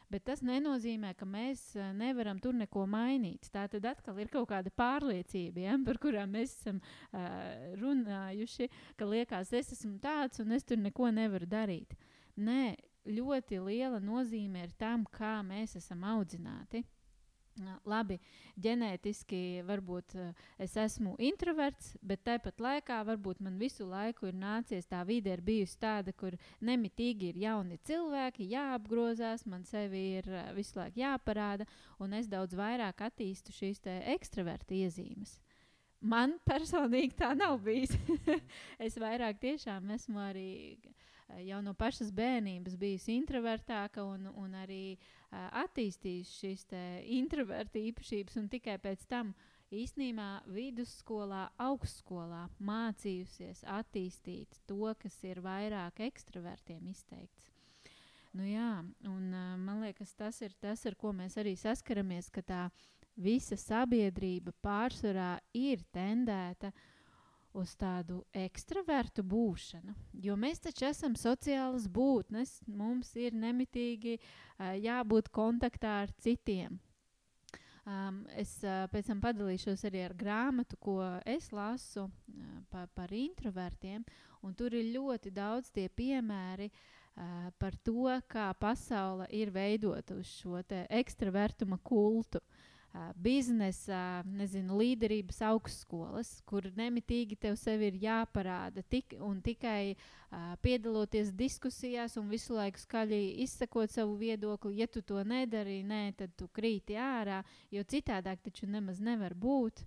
Bet 0.07 0.23
tas 0.29 0.39
nenozīmē, 0.45 1.11
ka 1.19 1.25
mēs 1.27 1.61
uh, 1.75 1.89
nevaram 1.95 2.39
tur 2.39 2.55
neko 2.55 2.85
mainīt. 2.87 3.49
Tā 3.51 3.65
tad 3.71 3.85
atkal 3.89 4.19
ir 4.23 4.31
kaut 4.31 4.47
kāda 4.53 4.71
pārliecība, 4.71 5.65
ja, 5.65 5.77
par 5.83 5.99
kurām 6.03 6.31
mēs 6.37 6.53
esam 6.61 6.79
uh, 6.79 7.73
runājuši, 7.81 8.69
ka 8.95 9.07
liekas, 9.09 9.51
es 9.57 9.73
esmu 9.75 9.97
tāds 10.03 10.39
un 10.43 10.55
es 10.55 10.67
tur 10.67 10.79
neko 10.79 11.11
nevaru 11.11 11.49
darīt. 11.51 11.97
Nē, 12.39 12.77
ļoti 13.07 13.59
liela 13.63 13.99
nozīme 14.03 14.63
ir 14.63 14.75
tam, 14.79 15.03
kā 15.11 15.39
mēs 15.43 15.75
esam 15.79 16.03
audzināti. 16.07 16.83
Labi, 17.87 18.17
ģenētiski 18.61 19.63
varbūt 19.65 20.15
es 20.61 20.75
esmu 20.77 21.15
introverts, 21.23 21.95
bet 22.05 22.23
tāpat 22.27 22.61
laikā 22.61 22.99
varbūt 23.07 23.41
man 23.45 23.57
visu 23.61 23.87
laiku 23.89 24.29
ir 24.29 24.37
nācies 24.37 24.89
tā 24.89 25.03
vide, 25.07 25.33
ir 25.33 25.43
bijusi 25.45 25.77
tāda, 25.81 26.13
kur 26.13 26.37
nemitīgi 26.61 27.31
ir 27.31 27.41
jauni 27.45 27.79
cilvēki, 27.87 28.49
jāapgrozās, 28.53 29.45
man 29.49 29.65
sevi 29.65 30.03
ir 30.19 30.29
visu 30.57 30.79
laiku 30.79 31.01
jāparāda, 31.01 31.67
un 31.99 32.13
es 32.17 32.29
daudz 32.29 32.57
vairāk 32.57 33.01
attīstu 33.09 33.55
šīs 33.55 33.81
ekstraverta 34.13 34.75
iezīmes. 34.77 35.37
Man 36.01 36.37
personīgi 36.45 37.15
tā 37.17 37.31
nav 37.33 37.57
bijis. 37.65 37.95
es 38.85 38.97
vairāk 39.01 39.39
tiešām 39.41 39.89
esmu 39.95 40.21
arī 40.21 40.49
jau 41.43 41.61
no 41.65 41.73
pašas 41.73 42.11
bērnības 42.15 42.77
bijusi 42.77 43.17
introvertāka 43.17 44.05
un, 44.05 44.29
un 44.37 44.53
arī 44.61 44.83
uh, 44.93 45.16
attīstījusi 45.35 46.39
šīs 46.41 46.65
introverta 47.17 47.79
īpašības, 47.79 48.37
un 48.39 48.47
tikai 48.51 48.77
pēc 48.79 49.05
tam 49.09 49.33
īstenībā 49.73 50.47
vidusskolā, 50.53 51.49
augstskolā 51.59 52.47
mācījusies 52.63 53.65
attīstīt 53.67 54.59
to, 54.67 54.93
kas 54.99 55.17
ir 55.27 55.41
vairāk 55.43 55.99
ekstravertiem 56.07 56.87
izteikts. 56.87 57.51
Nu, 58.37 58.45
jā, 58.45 58.83
un, 59.09 59.31
man 59.63 59.81
liekas, 59.81 60.13
tas 60.15 60.39
ir 60.45 60.53
tas, 60.61 60.85
ar 60.85 60.95
ko 60.95 61.11
mēs 61.15 61.39
arī 61.41 61.55
saskaramies, 61.57 62.29
ka 62.29 62.43
tā 62.45 62.67
visa 63.17 63.57
sabiedrība 63.57 64.53
pārsvarā 64.61 65.39
ir 65.57 65.81
tendēta 65.95 66.69
uh, 66.69 66.85
uz 67.57 67.73
tādu 67.79 68.21
ekstravertu 68.35 69.23
būšanu. 69.25 69.95
Jo 70.23 70.35
mēs 70.39 70.61
taču 70.63 70.87
esam 70.89 71.15
sociālas 71.17 71.87
būtnes, 71.89 72.59
mums 72.67 73.13
ir 73.17 73.35
nemitīgi 73.37 74.17
uh, 74.19 74.75
jābūt 74.77 75.31
kontaktā 75.33 76.01
ar 76.03 76.13
citiem. 76.21 76.77
Um, 77.87 78.25
es 78.35 78.51
uh, 78.67 78.83
pēc 78.91 79.07
tam 79.07 79.23
padalīšos 79.23 79.85
arī 79.87 80.03
ar 80.03 80.15
grāmatu, 80.17 80.75
ko 80.83 80.99
es 81.25 81.49
lasu 81.55 82.03
uh, 82.03 82.11
pa, 82.71 82.85
par 82.93 83.13
introvertiem. 83.15 84.05
Tur 84.55 84.75
ir 84.79 84.93
ļoti 84.93 85.31
daudz 85.35 85.71
tie 85.75 85.87
piemēri 85.91 86.69
uh, 86.69 87.47
par 87.59 87.75
to, 87.83 88.11
kā 88.31 88.51
pasaule 88.59 89.27
ir 89.35 89.51
veidota 89.55 90.15
uz 90.15 90.29
šo 90.39 90.61
ekstravertuma 90.69 91.79
kultu. 91.83 92.43
Uh, 92.43 92.56
biznesa, 93.21 94.23
nezinu, 94.25 94.77
līderības 94.79 95.41
augstskolas, 95.49 96.31
kur 96.47 96.67
nemitīgi 96.77 97.37
tev 97.39 97.57
sevi 97.59 97.91
ir 97.91 97.99
jāparāda 98.01 98.83
tik, 98.89 99.15
un 99.23 99.39
tikai 99.43 99.93
uh, 99.93 100.55
piedaloties 100.63 101.33
diskusijās 101.37 102.17
un 102.17 102.29
visu 102.31 102.57
laiku 102.57 102.81
skaļi 102.81 103.21
izsakot 103.43 103.93
savu 103.93 104.17
viedokli. 104.19 104.79
Ja 104.81 104.87
tu 104.87 105.01
to 105.01 105.23
nedari, 105.23 105.81
nē, 105.87 106.13
tad 106.17 106.33
tu 106.39 106.49
krīti 106.53 106.97
ārā, 106.97 107.43
jo 107.71 107.83
citādāk 107.83 108.41
taču 108.45 108.69
nemaz 108.69 109.01
nevar 109.03 109.35
būt. 109.35 109.83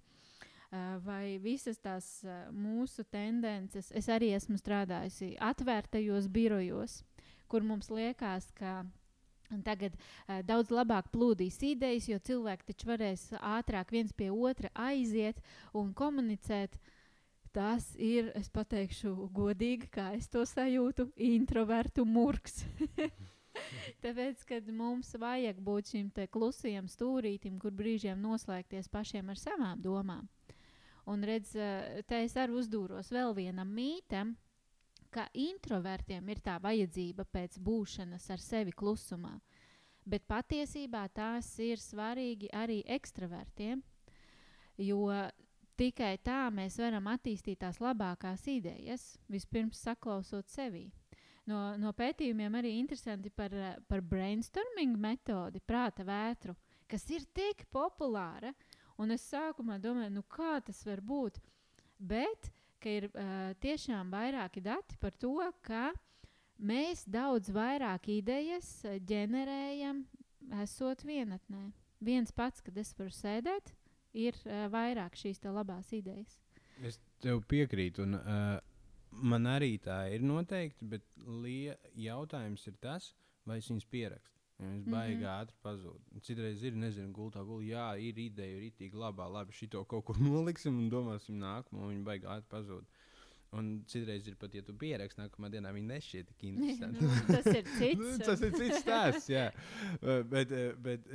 Uh, 0.71 1.01
vai 1.03 1.41
visas 1.43 1.81
tās 1.83 2.21
uh, 2.23 2.47
mūsu 2.55 3.03
tendences, 3.11 3.91
es 3.91 4.07
arī 4.07 4.31
esmu 4.37 4.55
strādājusi 4.61 5.35
atvērtajos 5.43 6.31
birojos, 6.31 7.01
kur 7.51 7.67
mums 7.67 7.91
liekas, 7.91 8.53
ka 8.55 8.85
Un 9.51 9.65
tagad 9.67 9.97
uh, 9.97 10.41
daudz 10.47 10.71
labāk 10.75 11.11
plūdīs 11.15 11.59
idejas, 11.67 12.09
jo 12.11 12.21
cilvēki 12.23 12.71
taču 12.71 12.91
varēs 12.93 13.27
ātrāk 13.41 13.93
viens 13.95 14.15
pie 14.17 14.31
otra 14.31 14.71
aiziet 14.75 15.43
un 15.75 15.93
komunicēt. 15.95 16.79
Tas 17.51 17.89
ir, 17.99 18.29
es 18.39 18.47
pateikšu, 18.55 19.11
godīgi, 19.35 19.89
kā 19.91 20.13
es 20.15 20.29
to 20.31 20.45
sajūtu, 20.47 21.09
introvertu 21.19 22.05
murgs. 22.07 22.61
Tāpēc, 24.05 24.45
kad 24.47 24.69
mums 24.71 25.11
vajag 25.19 25.59
būt 25.59 25.91
šim 25.91 26.11
klusajam 26.31 26.87
stūrītim, 26.87 27.59
kur 27.59 27.75
brīžiem 27.75 28.21
noslēgties 28.23 28.87
pašiem 28.89 29.33
ar 29.35 29.41
savām 29.41 29.83
domām. 29.83 30.29
Un 31.11 31.25
redz, 31.27 31.57
te 32.07 32.23
es 32.23 32.37
arī 32.39 32.61
uzdūros 32.61 33.11
vēl 33.11 33.35
vienam 33.35 33.71
mītam, 33.75 34.37
ka 35.11 35.27
introvertiem 35.35 36.29
ir 36.31 36.41
tā 36.45 36.57
vajadzība 36.63 37.27
pēc 37.29 37.59
būšanas 37.63 38.31
ar 38.31 38.43
sevi 38.43 38.73
klusumā, 38.73 39.35
bet 40.07 40.27
patiesībā 40.31 41.07
tās 41.15 41.53
ir 41.63 41.83
svarīgi 41.83 42.51
arī 42.57 42.81
ekstravertiem, 42.87 43.83
jo 44.79 45.07
tikai 45.81 46.17
tā 46.25 46.47
mēs 46.55 46.79
varam 46.81 47.11
attīstīt 47.13 47.61
tās 47.65 47.81
labākās 47.81 48.47
idejas, 48.53 49.15
vispirms 49.29 49.83
saklausot 49.85 50.49
sevi. 50.49 50.89
No, 51.49 51.75
no 51.81 51.91
pētījumiem 51.97 52.59
arī 52.61 52.77
interesanti 52.79 53.31
par, 53.33 53.55
par 53.89 54.03
brainstorming 54.07 54.95
metodi, 55.01 55.63
prāta 55.67 56.05
vētru, 56.07 56.55
kas 56.91 57.07
ir 57.11 57.25
tik 57.35 57.65
populāra. 57.73 58.53
Un 59.01 59.15
es 59.15 59.25
sākumā 59.33 59.79
domāju, 59.81 60.13
nu 60.13 60.23
kā 60.29 60.59
tas 60.65 60.83
var 60.85 61.01
būt. 61.01 61.41
Bet 61.97 62.51
ka 62.83 62.93
ir 62.93 63.09
uh, 63.11 63.51
tiešām 63.63 64.13
vairāki 64.13 64.63
dati 64.65 64.97
par 65.01 65.15
to, 65.21 65.37
ka 65.67 65.91
mēs 66.61 67.05
daudz 67.09 67.53
vairāk 67.55 68.11
idejas 68.13 68.71
ģenerējam, 69.09 70.05
esot 70.63 71.05
vienatnē. 71.07 71.71
Viens 72.01 72.33
pats, 72.33 72.65
kad 72.65 72.77
es 72.81 72.95
varu 72.99 73.13
sēdēt, 73.13 73.75
ir 74.17 74.37
uh, 74.47 74.67
vairāk 74.73 75.19
šīs 75.21 75.43
labās 75.45 75.93
idejas. 75.97 76.39
Es 76.81 76.99
tev 77.21 77.43
piekrītu, 77.49 78.07
un 78.09 78.17
uh, 78.17 78.59
man 79.11 79.49
arī 79.51 79.75
tā 79.83 80.07
ir 80.15 80.25
noteikti, 80.25 80.87
bet 80.95 81.05
jautājums 81.99 82.67
ir 82.67 82.77
tas, 82.81 83.13
vai 83.45 83.59
es 83.61 83.69
viņus 83.71 83.89
pierakstu. 83.91 84.30
Viņas 84.61 84.89
baigi 84.93 85.17
mm 85.17 85.23
-hmm. 85.23 85.41
ātri 85.41 85.57
pazūd. 85.65 86.01
Citreiz 86.27 86.63
ir, 86.63 86.75
nezinu, 86.77 87.13
gultā 87.17 87.45
gultā. 87.49 87.67
Jā, 87.71 87.87
ir 87.99 88.19
ideja, 88.19 88.57
ir 88.59 88.67
itī 88.69 88.91
labā, 88.93 89.29
labi, 89.33 89.57
šito 89.57 89.85
kaut 89.85 90.05
kur 90.05 90.21
noliksim 90.31 90.79
un 90.79 90.91
domāsim 90.93 91.39
nākamo. 91.41 91.89
Viņa 91.93 92.05
baigi 92.05 92.29
ātri 92.35 92.51
pazūd. 92.57 92.99
Un 93.59 93.71
citreiz 93.91 94.29
ir 94.31 94.37
pat, 94.39 94.53
ja 94.55 94.63
tu 94.63 94.77
pieraksti, 94.79 95.19
nākamā 95.25 95.49
dienā 95.51 95.73
viņi 95.75 95.89
nešķiet 95.91 96.29
tik 96.29 96.45
interesanti. 96.47 97.01
nu, 97.07 97.17
tas 97.27 97.49
ir 97.51 97.65
cits. 97.81 97.99
nu, 97.99 98.13
tas 98.23 98.45
ir 98.47 98.53
cits 98.55 98.85
stāsts, 98.85 99.27
jā. 99.33 99.49
bet, 100.31 100.55
bet 100.85 101.09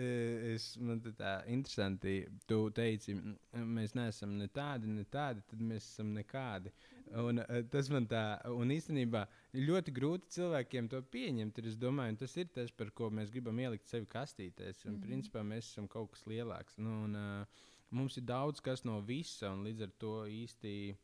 es, 0.50 0.66
man 0.82 1.00
tā 1.06 1.38
interesanti, 1.48 2.18
tu 2.50 2.58
teici, 2.76 3.16
mēs 3.56 3.96
neesam 3.96 4.36
ne 4.42 4.50
tādi, 4.52 4.92
ne 4.92 5.08
tādi, 5.08 5.46
tad 5.48 5.64
mēs 5.64 5.88
esam 5.94 6.12
nekādi. 6.18 6.74
Un, 7.14 7.40
tas 7.70 7.90
man 7.94 8.08
tā, 8.10 8.22
un 8.50 8.72
īstenībā 8.74 9.26
ļoti 9.54 9.94
grūti 9.94 10.32
cilvēkiem 10.40 10.90
to 10.90 11.02
pieņemt. 11.14 11.62
Es 11.70 11.78
domāju, 11.78 12.18
tas 12.24 12.34
ir 12.42 12.50
tas, 12.56 12.72
par 12.72 12.90
ko 12.98 13.12
mēs 13.14 13.30
gribam 13.34 13.60
ielikt 13.62 13.88
sevi 13.88 14.10
kastītēs. 14.10 14.86
Un, 14.86 14.92
mm 14.92 14.96
-hmm. 14.96 15.06
principā 15.06 15.44
mēs 15.46 15.70
esam 15.70 15.88
kaut 15.88 16.12
kas 16.12 16.26
lielāks. 16.26 16.78
Nu, 16.78 17.04
un, 17.06 17.16
uh, 17.16 17.64
mums 17.92 18.18
ir 18.18 18.24
daudz 18.24 18.60
kas 18.60 18.84
no 18.86 19.00
visa, 19.02 19.52
un 19.52 19.64
līdz 19.68 19.82
ar 19.84 19.92
to 20.00 20.26
īsti 20.26 20.96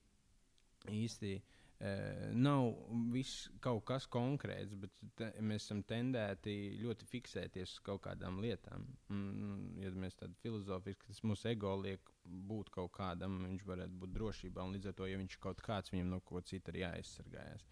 īsti 0.90 1.36
nav 2.38 2.76
viss 3.14 3.48
kaut 3.64 3.84
kas 3.90 4.06
konkrēts, 4.12 4.76
bet 4.78 5.00
te, 5.18 5.32
mēs 5.42 5.66
esam 5.66 5.82
tendēti 5.90 6.54
ļoti 6.82 7.08
fiksēties 7.10 7.78
uz 7.78 7.84
kaut 7.86 8.04
kādām 8.06 8.38
lietām. 8.44 8.86
Mm, 9.10 9.80
ja 9.82 9.94
mēs 10.04 10.20
tādu 10.20 10.38
filozofiski, 10.44 11.10
tas 11.10 11.24
mūsu 11.26 11.50
ego 11.54 11.74
liek 11.82 12.12
būt 12.26 12.70
kaut 12.76 12.94
kādam, 13.00 13.40
viņš 13.48 13.66
varētu 13.66 13.98
būt 14.04 14.14
drošībā, 14.18 14.68
un 14.68 14.78
līdz 14.78 14.92
ar 14.92 15.00
to, 15.00 15.10
ja 15.10 15.18
viņš 15.22 15.38
ir 15.38 15.44
kaut 15.48 15.64
kāds, 15.66 15.94
viņam 15.94 16.14
no 16.14 16.22
kaut 16.22 16.44
kā 16.44 16.54
cita 16.54 16.74
ir 16.76 16.84
jāaizsargājas. 16.84 17.66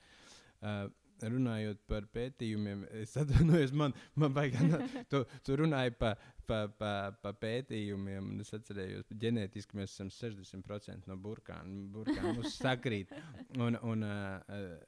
Uh, 0.60 0.90
runājot 1.24 1.82
par 1.90 2.08
pētījumiem, 2.14 2.86
es 3.02 3.16
atvainojos, 3.20 3.74
man, 3.76 3.96
man 4.20 4.36
vajag, 4.36 4.60
tu, 5.12 5.24
tu 5.46 5.58
runāji 5.60 5.96
par 6.00 6.20
pa, 6.50 6.60
pa, 6.80 6.92
pa 7.24 7.34
pētījumiem, 7.38 8.34
un 8.34 8.44
es 8.44 8.54
atcerējos, 8.58 9.08
ka 9.10 9.18
ģenētiski 9.24 9.78
mēs 9.80 9.96
esam 9.96 10.12
60% 10.14 11.10
no 11.10 11.18
burkāna. 11.22 11.84
Burkāna 11.94 12.34
mums 12.38 12.58
sakrīt. 12.58 13.14
Un, 13.58 13.78
un, 13.84 14.08
uh, 14.08 14.80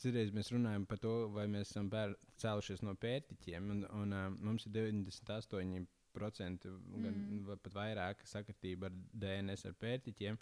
Citreiz 0.00 0.28
mēs 0.36 0.50
runājam 0.52 0.84
par 0.88 1.00
to, 1.00 1.14
vai 1.32 1.46
mēs 1.48 1.70
esam 1.70 1.88
cēlušies 2.40 2.82
no 2.84 2.92
pērtiķiem, 3.00 3.70
un, 3.72 3.86
un 3.96 4.16
uh, 4.16 4.26
mums 4.44 4.66
ir 4.68 4.74
98% 4.76 6.66
gan 7.00 7.14
mm. 7.14 7.46
pat 7.48 7.70
vairāk 7.72 8.24
sakritība 8.28 8.90
ar 8.90 8.98
DNS 9.24 9.68
ar 9.70 9.78
pērtiķiem. 9.80 10.40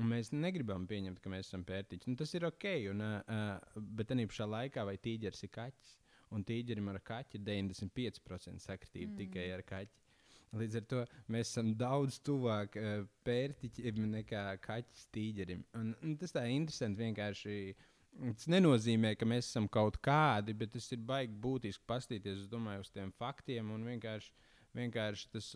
Un 0.00 0.08
mēs 0.08 0.30
negribam 0.32 0.86
pieņemt, 0.88 1.20
ka 1.20 1.32
mēs 1.32 1.50
esam 1.50 1.64
pērtiķi. 1.68 2.08
Nu, 2.08 2.16
tas 2.20 2.32
ir 2.36 2.46
ok, 2.48 2.66
un, 2.92 3.02
uh, 3.04 3.80
bet 3.98 4.08
tā 4.08 4.16
pašā 4.16 4.46
laikā 4.48 4.84
vai 4.88 4.96
tīģeris 5.02 5.44
ir 5.44 5.52
kaķis. 5.56 5.96
Un 6.34 6.44
tīģerim 6.46 6.88
ar 6.92 7.00
kaķi 7.04 7.40
ir 7.40 7.44
95% 7.48 8.62
sakritība 8.62 9.12
mm. 9.12 9.18
tikai 9.18 9.48
ar 9.52 9.64
kaķi. 9.66 9.98
Līdz 10.60 10.80
ar 10.80 10.86
to 10.90 11.00
mēs 11.30 11.50
esam 11.52 11.72
daudz 11.78 12.18
tuvāk 12.26 12.78
uh, 12.80 13.04
pērtiķim 13.26 14.00
nekā 14.16 14.44
kaķis 14.64 15.08
tīģerim. 15.14 15.66
Un, 15.78 15.92
un 16.02 16.16
tas 16.18 16.34
tā 16.34 16.46
ir 16.46 16.56
interesanti 16.56 17.04
vienkārši. 17.04 17.56
Tas 18.20 18.48
nenozīmē, 18.50 19.12
ka 19.14 19.26
mēs 19.28 19.46
esam 19.46 19.68
kaut 19.70 20.00
kādi, 20.02 20.54
bet 20.58 20.72
tas 20.74 20.88
ir 20.90 20.98
baigi 21.06 21.36
būtiski 21.44 21.86
paskatīties 21.86 22.48
domāju, 22.50 22.82
uz 22.82 22.90
tiem 22.90 23.12
faktiem. 23.20 23.70
Vienkārši, 23.86 24.32
vienkārši 24.80 25.30
tas 25.36 25.52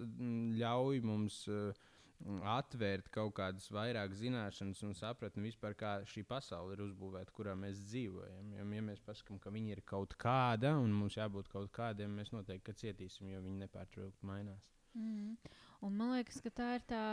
ļauj 0.61 1.03
mums 1.03 1.41
uh, 1.51 1.83
atvērt 2.25 3.11
kaut 3.13 3.35
kādas 3.37 3.67
vairāk 3.73 4.15
zināšanas 4.17 4.81
un 4.87 4.95
sapratni 4.97 5.45
vispār, 5.45 5.75
kā 5.77 5.93
šī 6.09 6.25
pasaule 6.29 6.73
ir 6.73 6.85
uzbūvēta, 6.87 7.33
kurā 7.37 7.53
mēs 7.59 7.83
dzīvojam. 7.91 8.55
Jo, 8.57 8.65
ja 8.79 8.85
mēs 8.87 9.03
pasakām, 9.05 9.39
ka 9.43 9.53
viņi 9.53 9.77
ir 9.77 9.83
kaut 9.85 10.17
kāda 10.21 10.75
un 10.81 10.95
mums 10.95 11.19
jābūt 11.19 11.51
kaut 11.53 11.73
kādiem, 11.77 12.17
mēs 12.17 12.33
noteikti 12.33 12.77
cietīsim, 12.81 13.29
jo 13.35 13.45
viņi 13.45 13.67
nepārtraukti 13.67 14.31
mainās. 14.31 14.73
Mm. 14.95 15.37
Un 15.85 15.97
man 15.99 16.15
liekas, 16.15 16.41
ka 16.41 16.53
tā 16.55 16.69
ir 16.79 16.85
tā 16.89 17.05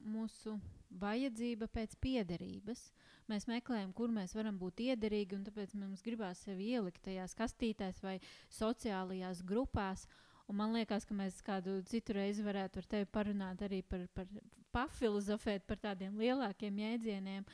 mūsu 0.00 0.54
vajadzība 1.02 1.68
pēc 1.68 1.98
piederības. 2.00 2.86
Mēs 3.28 3.48
meklējam, 3.50 3.92
kur 3.92 4.12
mēs 4.14 4.36
varam 4.36 4.56
būt 4.60 4.80
iederīgi, 4.86 5.36
un 5.36 5.44
tāpēc 5.44 5.74
mums 5.76 6.04
gribās 6.04 6.44
sevi 6.46 6.70
ielikt 6.76 7.02
tajās 7.04 7.34
kastītēs 7.36 8.00
vai 8.04 8.20
sociālajās 8.54 9.42
grupās. 9.44 10.06
Uh, 10.06 10.23
Un 10.48 10.58
man 10.58 10.74
liekas, 10.76 11.06
ka 11.08 11.14
mēs 11.16 11.40
kādu 11.44 11.78
citu 11.88 12.16
reizi 12.18 12.44
varētu 12.44 12.82
ar 12.82 12.88
tevi 12.90 13.06
parunāt 13.08 13.62
arī 13.64 13.80
par, 13.88 14.04
par 14.12 14.28
pafilozofēt 14.74 15.64
par 15.68 15.80
tādiem 15.80 16.18
lielākiem 16.20 16.82
jēdzieniem. 16.84 17.46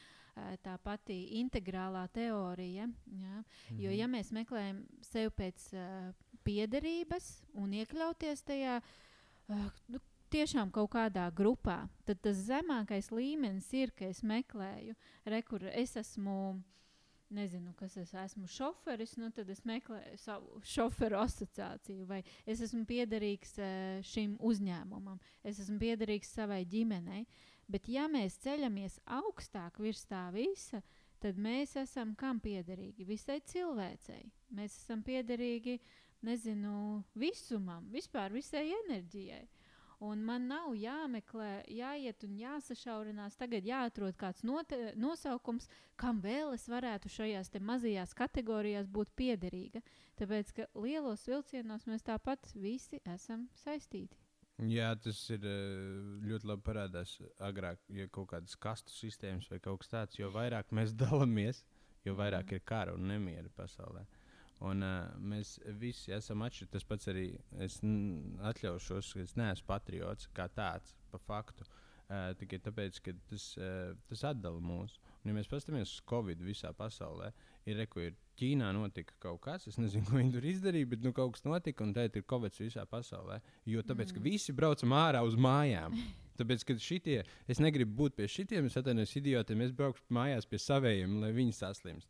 Tā 0.65 0.77
pati 0.81 1.17
integrālā 1.41 2.07
teorija. 2.15 2.87
Ja? 2.87 3.43
-hmm. 3.43 3.81
Jo, 3.83 3.91
ja 3.91 4.07
mēs 4.07 4.31
meklējam 4.33 4.87
sevi 5.03 5.31
pēc 5.37 5.73
uh, 5.75 6.15
piederības 6.45 7.43
un 7.53 7.73
iekļauties 7.73 8.43
tajā, 8.43 8.81
uh, 9.49 9.67
nu, 9.89 9.99
tiešām 10.31 10.71
kaut 10.71 10.93
kādā 10.95 11.31
grupā, 11.35 11.89
tad 12.05 12.21
tas 12.23 12.37
zemākais 12.37 13.11
līmenis 13.11 13.73
ir, 13.73 13.91
ka 13.91 14.05
es 14.05 14.23
meklēju, 14.23 14.95
re, 15.25 15.43
kur 15.43 15.65
es 15.65 15.97
esmu 15.97 16.63
nezinu, 17.35 17.73
kas 17.79 17.97
es 18.01 18.13
esmu 18.15 18.49
šoferis, 18.51 19.17
nu 19.21 19.31
tad 19.35 19.51
es 19.53 19.63
meklēju 19.69 20.19
savu 20.21 20.61
šoferu 20.67 21.21
asociāciju, 21.21 22.07
vai 22.09 22.21
es 22.47 22.63
esmu 22.67 22.85
piederīgs 22.89 23.57
uh, 23.61 24.01
šim 24.07 24.37
uzņēmumam, 24.51 25.21
es 25.47 25.63
esmu 25.63 25.79
piederīgs 25.83 26.35
savai 26.37 26.65
ģimenei. 26.69 27.25
Bet, 27.71 27.87
ja 27.87 28.09
mēs 28.11 28.41
ceļamies 28.43 28.99
augstāk 29.21 29.79
virs 29.79 30.03
tā 30.11 30.25
visa, 30.35 30.81
tad 31.23 31.39
mēs 31.39 31.77
esam 31.79 32.17
kam 32.19 32.41
piederīgi? 32.43 33.07
Visai 33.07 33.39
cilvēcei. 33.47 34.25
Mēs 34.59 34.75
esam 34.81 35.05
piederīgi, 35.07 35.77
nezinu, 36.27 37.05
visumam, 37.15 37.87
vispār 37.95 38.35
visai 38.35 38.67
enerģijai. 38.83 39.45
Un 40.01 40.23
man 40.25 40.47
nav 40.49 40.71
jāmeklē, 40.81 41.67
jāiet 41.77 42.25
un 42.25 42.39
jāsašaurinās. 42.41 43.37
Tagad 43.37 43.67
jāatrod 43.69 44.17
kāds 44.17 44.41
note, 44.49 44.79
nosaukums, 44.97 45.69
kam 46.01 46.23
vēl 46.25 46.55
es 46.57 46.65
varētu 46.73 47.13
šajās 47.13 47.53
mazajās 47.61 48.17
kategorijās 48.17 48.89
būt 48.89 49.13
piederīga. 49.13 49.83
Tāpēc, 50.17 50.55
ka 50.57 50.67
lielos 50.75 51.27
vilcienos 51.29 51.85
mēs 51.85 52.07
tāpat 52.09 52.49
visi 52.55 53.03
esam 53.05 53.49
saistīti. 53.61 54.17
Jā, 54.69 54.95
tas 55.01 55.21
ir 55.33 55.45
eh, 55.45 56.25
ļoti 56.29 56.49
labi 56.49 56.65
parādās 56.65 57.15
agrāk, 57.41 57.81
ja 57.93 58.09
kaut 58.13 58.29
kādas 58.33 58.57
kastu 58.61 58.93
sistēmas 58.93 59.49
vai 59.53 59.61
kaut 59.61 59.81
kas 59.81 59.93
tāds, 59.93 60.19
jo 60.21 60.33
vairāk 60.33 60.73
mēs 60.77 60.97
dalāmies, 61.03 61.63
jo 62.05 62.17
vairāk 62.17 62.57
ir 62.57 62.65
kara 62.65 62.97
un 62.97 63.09
nemiera 63.09 63.53
pasaulē. 63.57 64.05
Un, 64.61 64.85
uh, 64.85 65.13
mēs 65.25 65.55
visi 65.81 66.13
esam 66.13 66.43
atšķirīgi. 66.45 66.73
Tas 66.75 66.85
pats 66.89 67.09
arī 67.09 67.29
es 67.65 67.79
atļaušos, 67.81 69.15
ka 69.17 69.23
es 69.25 69.37
neesmu 69.41 69.69
patriots 69.69 70.29
kā 70.37 70.51
tāds, 70.53 70.93
pa 71.13 71.21
faktu. 71.25 71.65
Uh, 72.11 72.33
tikai 72.35 72.59
tāpēc, 72.59 72.99
ka 73.07 73.15
tas, 73.31 73.45
uh, 73.57 73.93
tas 74.11 74.25
atdala 74.33 74.61
mūs. 74.61 74.99
Un, 75.21 75.31
ja 75.31 75.37
mēs 75.37 75.49
paskatāmies 75.49 75.93
uz 75.95 76.03
Covid 76.11 76.43
visā 76.43 76.73
pasaulē, 76.77 77.31
ir 77.71 77.79
reko, 77.81 78.03
ir 78.03 78.19
Ķīnā 78.41 78.71
notika 78.73 79.15
kaut 79.21 79.43
kas, 79.45 79.67
es 79.69 79.77
nezinu, 79.77 80.07
ko 80.09 80.17
viņi 80.17 80.33
tur 80.33 80.47
izdarīja, 80.49 80.89
bet 80.95 81.03
nu, 81.05 81.13
kaut 81.17 81.37
kas 81.37 81.45
notika, 81.45 81.85
un 81.85 81.93
tagad 81.97 82.19
ir 82.19 82.25
Covid 82.29 82.57
visā 82.57 82.87
pasaulē. 82.89 83.39
Jo 83.69 83.85
tāpēc, 83.85 84.11
mm. 84.11 84.17
ka 84.17 84.25
visi 84.25 84.55
braucam 84.57 84.97
ārā 84.97 85.21
uz 85.27 85.37
mājām. 85.37 85.97
Tāpēc, 86.41 86.65
ka 86.65 86.77
šitie, 86.81 87.19
es 87.53 87.61
negribu 87.61 87.93
būt 87.99 88.17
pie 88.17 88.29
šitiem, 88.33 88.71
es 88.71 88.79
atvainojos 88.81 89.13
idiotiem, 89.21 89.61
es 89.67 89.75
braukšu 89.77 90.17
mājās 90.17 90.49
pie 90.49 90.61
saviem, 90.63 91.19
lai 91.21 91.35
viņi 91.37 91.53
saslimst. 91.53 92.09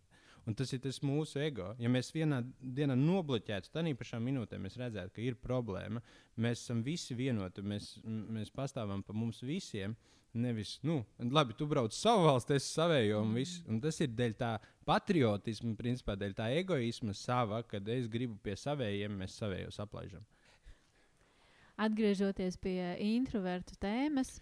Un 0.51 0.57
tas 0.59 0.73
ir 0.75 0.81
tas 0.83 0.97
mūsu 1.07 1.39
ego. 1.39 1.69
Ja 1.79 1.87
mēs 1.93 2.09
vienā 2.11 2.41
dienā 2.59 2.97
nobloķētu, 2.99 3.71
tad 3.71 3.87
pašā 4.01 4.19
minūtē 4.19 4.59
mēs 4.59 4.81
redzētu, 4.81 5.13
ka 5.15 5.23
ir 5.23 5.37
problēma. 5.39 6.03
Mēs 6.43 6.65
esam 6.65 6.81
visi 6.83 7.15
vienoti, 7.15 7.63
mēs, 7.63 7.93
mēs 8.03 8.51
pastāvam 8.51 9.05
par 9.07 9.15
mums 9.15 9.45
visiem. 9.47 9.95
Nevis, 10.35 10.77
nu, 10.87 11.01
labi, 11.19 11.55
tu 11.59 11.67
brauc 11.71 11.95
savu 11.95 12.27
valsti, 12.27 12.59
es 12.59 12.67
savējo, 12.75 13.23
un, 13.23 13.33
viss, 13.39 13.63
un 13.71 13.81
tas 13.83 13.97
ir 14.03 14.11
dēļ 14.15 14.35
tā 14.39 14.51
patriotisma, 14.87 15.73
principā 15.79 16.15
dēļ 16.19 16.37
tā 16.39 16.51
egoisma 16.59 17.15
sava, 17.19 17.63
kad 17.67 17.87
es 17.91 18.11
gribu 18.11 18.39
pie 18.43 18.55
savējiem, 18.59 19.17
mēs 19.23 19.39
savējos 19.39 19.81
aplaižam. 19.83 20.27
Atgriežoties 21.83 22.59
pie 22.63 22.93
introvertu 23.07 23.79
tēmas, 23.83 24.37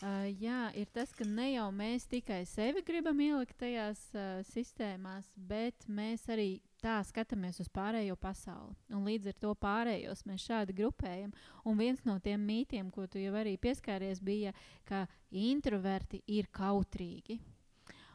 Uh, 0.00 0.30
jā, 0.40 0.70
ir 0.80 0.88
tas, 0.96 1.10
ka 1.12 1.26
ne 1.28 1.50
jau 1.50 1.66
mēs 1.76 2.06
tikai 2.08 2.38
sevi 2.48 2.80
gribam 2.80 3.18
ielikt 3.20 3.58
tajās 3.60 4.00
uh, 4.16 4.38
sistēmās, 4.48 5.26
bet 5.36 5.84
mēs 5.92 6.24
arī 6.32 6.62
tā 6.80 6.94
skatāmies 7.04 7.60
uz 7.60 7.68
pārējo 7.68 8.16
pasauli. 8.16 8.72
Un 8.96 9.04
līdz 9.04 9.28
ar 9.28 9.36
to 9.44 9.50
pārējos 9.60 10.24
mēs 10.24 10.46
šādi 10.48 10.78
grupējam. 10.78 11.34
Un 11.68 11.76
viens 11.76 12.00
no 12.08 12.16
tiem 12.24 12.40
mītiem, 12.48 12.88
ko 12.88 13.04
tu 13.12 13.20
jau 13.20 13.34
arī 13.36 13.58
pieskāries, 13.60 14.22
bija, 14.24 14.54
ka 14.88 15.02
introverti 15.28 16.22
ir 16.32 16.48
kautrīgi. 16.48 17.36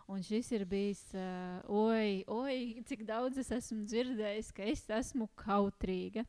Un 0.09 0.25
šis 0.25 0.49
ir 0.57 0.65
bijis, 0.65 1.05
uh, 1.13 1.61
oi, 1.69 2.25
oi, 2.25 2.81
cik 2.89 3.05
daudz 3.05 3.37
es 3.45 3.53
esmu 3.53 3.85
dzirdējis, 3.85 4.51
ka 4.57 4.65
es 4.73 4.87
esmu 4.89 5.29
kautrīga. 5.37 6.25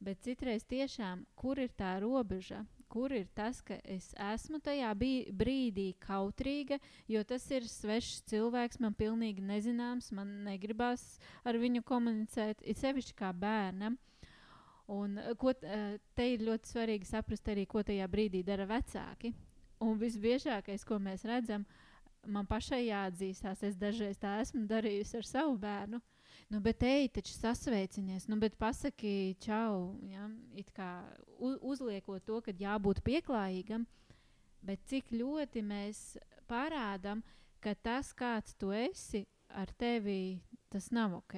Bet 0.00 0.24
citreiz 0.24 0.64
tiešām, 0.64 1.26
kur 1.36 1.60
ir 1.60 1.76
tā 1.76 1.98
robeža? 2.00 2.64
Kur 2.88 3.12
ir 3.12 3.28
tas, 3.36 3.60
ka 3.64 3.76
es 3.84 4.10
esmu 4.32 4.60
tajā 4.64 4.90
brīdī 4.96 5.92
kautrīga, 6.02 6.78
jo 7.08 7.22
tas 7.28 7.44
ir 7.54 7.68
svešs 7.68 8.22
cilvēks, 8.30 8.80
man 8.82 8.96
pilnīgi 8.98 9.44
nezināms, 9.44 10.10
man 10.16 10.32
negribas 10.46 11.04
ar 11.44 11.58
viņu 11.60 11.84
komunicēt, 11.86 12.62
it 12.62 12.80
sevišķi 12.80 13.16
kā 13.18 13.32
bērnam. 13.32 13.98
Un, 14.88 15.18
eh, 15.18 15.34
ko, 15.36 15.52
eh, 15.62 15.98
te 16.16 16.32
ir 16.32 16.40
ļoti 16.40 16.72
svarīgi 16.72 17.06
saprast 17.06 17.44
arī, 17.52 17.66
ko 17.68 17.82
tajā 17.82 18.08
brīdī 18.08 18.44
dara 18.44 18.66
vecāki. 18.66 19.34
Un 19.80 19.98
visbiežākais, 19.98 20.84
ko 20.84 20.98
mēs 20.98 21.24
redzam, 21.24 21.66
man 22.26 22.46
pašai 22.46 22.86
jāatzīstās, 22.88 23.62
es 23.62 23.76
dažreiz 23.76 24.16
tā 24.18 24.40
esmu 24.40 24.66
darījusi 24.66 25.16
ar 25.16 25.22
savu 25.22 25.58
bērnu. 25.58 25.96
Uh, 25.96 26.17
Nu, 26.48 26.60
bet 26.64 26.82
ej, 26.82 27.10
taču 27.12 27.34
sasveicinies, 27.36 28.24
nu, 28.30 28.38
bet 28.40 28.54
pasaki, 28.56 29.36
čau, 29.44 29.98
ja, 30.08 30.30
it 30.56 30.70
kā 30.72 31.04
uzliekot 31.38 32.24
to, 32.24 32.40
ka 32.40 32.54
jābūt 32.56 33.02
pieklājīgam, 33.04 33.84
bet 34.64 34.80
cik 34.88 35.12
ļoti 35.12 35.60
mēs 35.60 36.00
parādām, 36.48 37.20
ka 37.60 37.74
tas, 37.76 38.14
kāds 38.16 38.56
tu 38.56 38.72
esi, 38.72 39.26
ar 39.52 39.68
tevi 39.76 40.40
tas 40.72 40.88
nav 40.90 41.18
ok. 41.20 41.36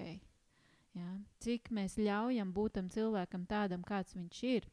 Ja? 0.94 1.10
Cik 1.42 1.72
mēs 1.74 1.98
ļaujam 1.98 2.54
būt 2.54 2.78
tam 2.78 2.90
cilvēkam 2.90 3.46
tādam, 3.50 3.82
kāds 3.86 4.14
viņš 4.14 4.42
ir. 4.46 4.70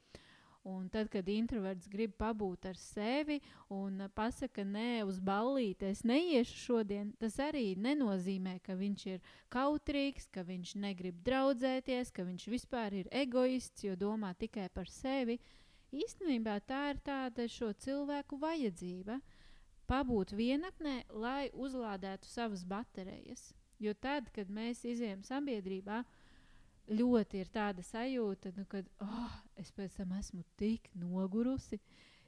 Un 0.67 0.89
tad, 0.91 1.07
kad 1.07 1.29
introverts 1.31 1.87
grib 1.87 2.17
pabūt 2.19 2.65
ar 2.67 2.75
sevi 2.75 3.37
un 3.71 4.01
uh, 4.03 4.09
pasakā, 4.11 4.65
nē, 4.67 5.05
uz 5.07 5.21
ballīti 5.23 5.87
es 5.87 6.01
neiešu 6.03 6.57
šodien, 6.59 7.13
tas 7.21 7.37
arī 7.39 7.69
nenozīmē, 7.79 8.57
ka 8.65 8.75
viņš 8.75 9.05
ir 9.13 9.21
kautrīgs, 9.53 10.27
ka 10.27 10.43
viņš 10.43 10.73
negrib 10.83 11.21
draudzēties, 11.23 12.11
ka 12.11 12.27
viņš 12.27 12.49
vispār 12.51 12.97
ir 12.99 13.07
egoists, 13.15 13.85
jo 13.87 13.95
domā 13.95 14.33
tikai 14.35 14.67
par 14.75 14.91
sevi. 14.91 15.39
Īstenībā 15.95 16.59
tā 16.67 16.81
ir 16.91 16.99
tāda 16.99 17.47
šo 17.47 17.71
cilvēku 17.71 18.35
vajadzība 18.41 19.21
pabūt 19.87 20.35
vienatnē, 20.35 20.97
lai 21.15 21.47
uzlādētu 21.55 22.27
savas 22.27 22.67
baterijas. 22.67 23.53
Jo 23.79 23.95
tad, 23.95 24.27
kad 24.35 24.51
mēs 24.51 24.83
izējām 24.83 25.23
sabiedrībā, 25.23 26.03
ļoti 26.89 27.41
ir 27.43 27.49
tāda 27.53 27.83
sajūta, 27.83 28.53
nu, 28.57 28.65
ka 28.69 28.81
oh, 29.03 29.37
es 29.59 29.71
pēc 29.75 29.97
tam 29.99 30.13
esmu 30.17 30.43
tik 30.59 30.89
nogurusi. 30.95 31.79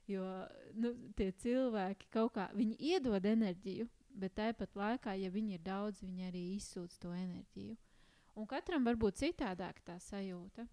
Jo 0.10 0.26
nu, 0.74 0.96
tie 1.16 1.30
cilvēki 1.38 2.10
kaut 2.10 2.34
kā 2.34 2.48
iedod 2.58 3.26
enerģiju, 3.30 3.86
bet 4.20 4.34
tāpat 4.40 4.74
laikā, 4.76 5.14
ja 5.22 5.30
viņi 5.30 5.60
ir 5.60 5.62
daudz, 5.66 6.02
viņi 6.02 6.26
arī 6.32 6.42
izsūc 6.56 6.96
to 7.02 7.14
enerģiju. 7.14 7.78
Un 8.40 8.48
katram 8.50 8.88
var 8.88 8.98
būt 8.98 9.20
citādāk 9.22 9.82
tā 9.86 10.00
sajūta. 10.02 10.66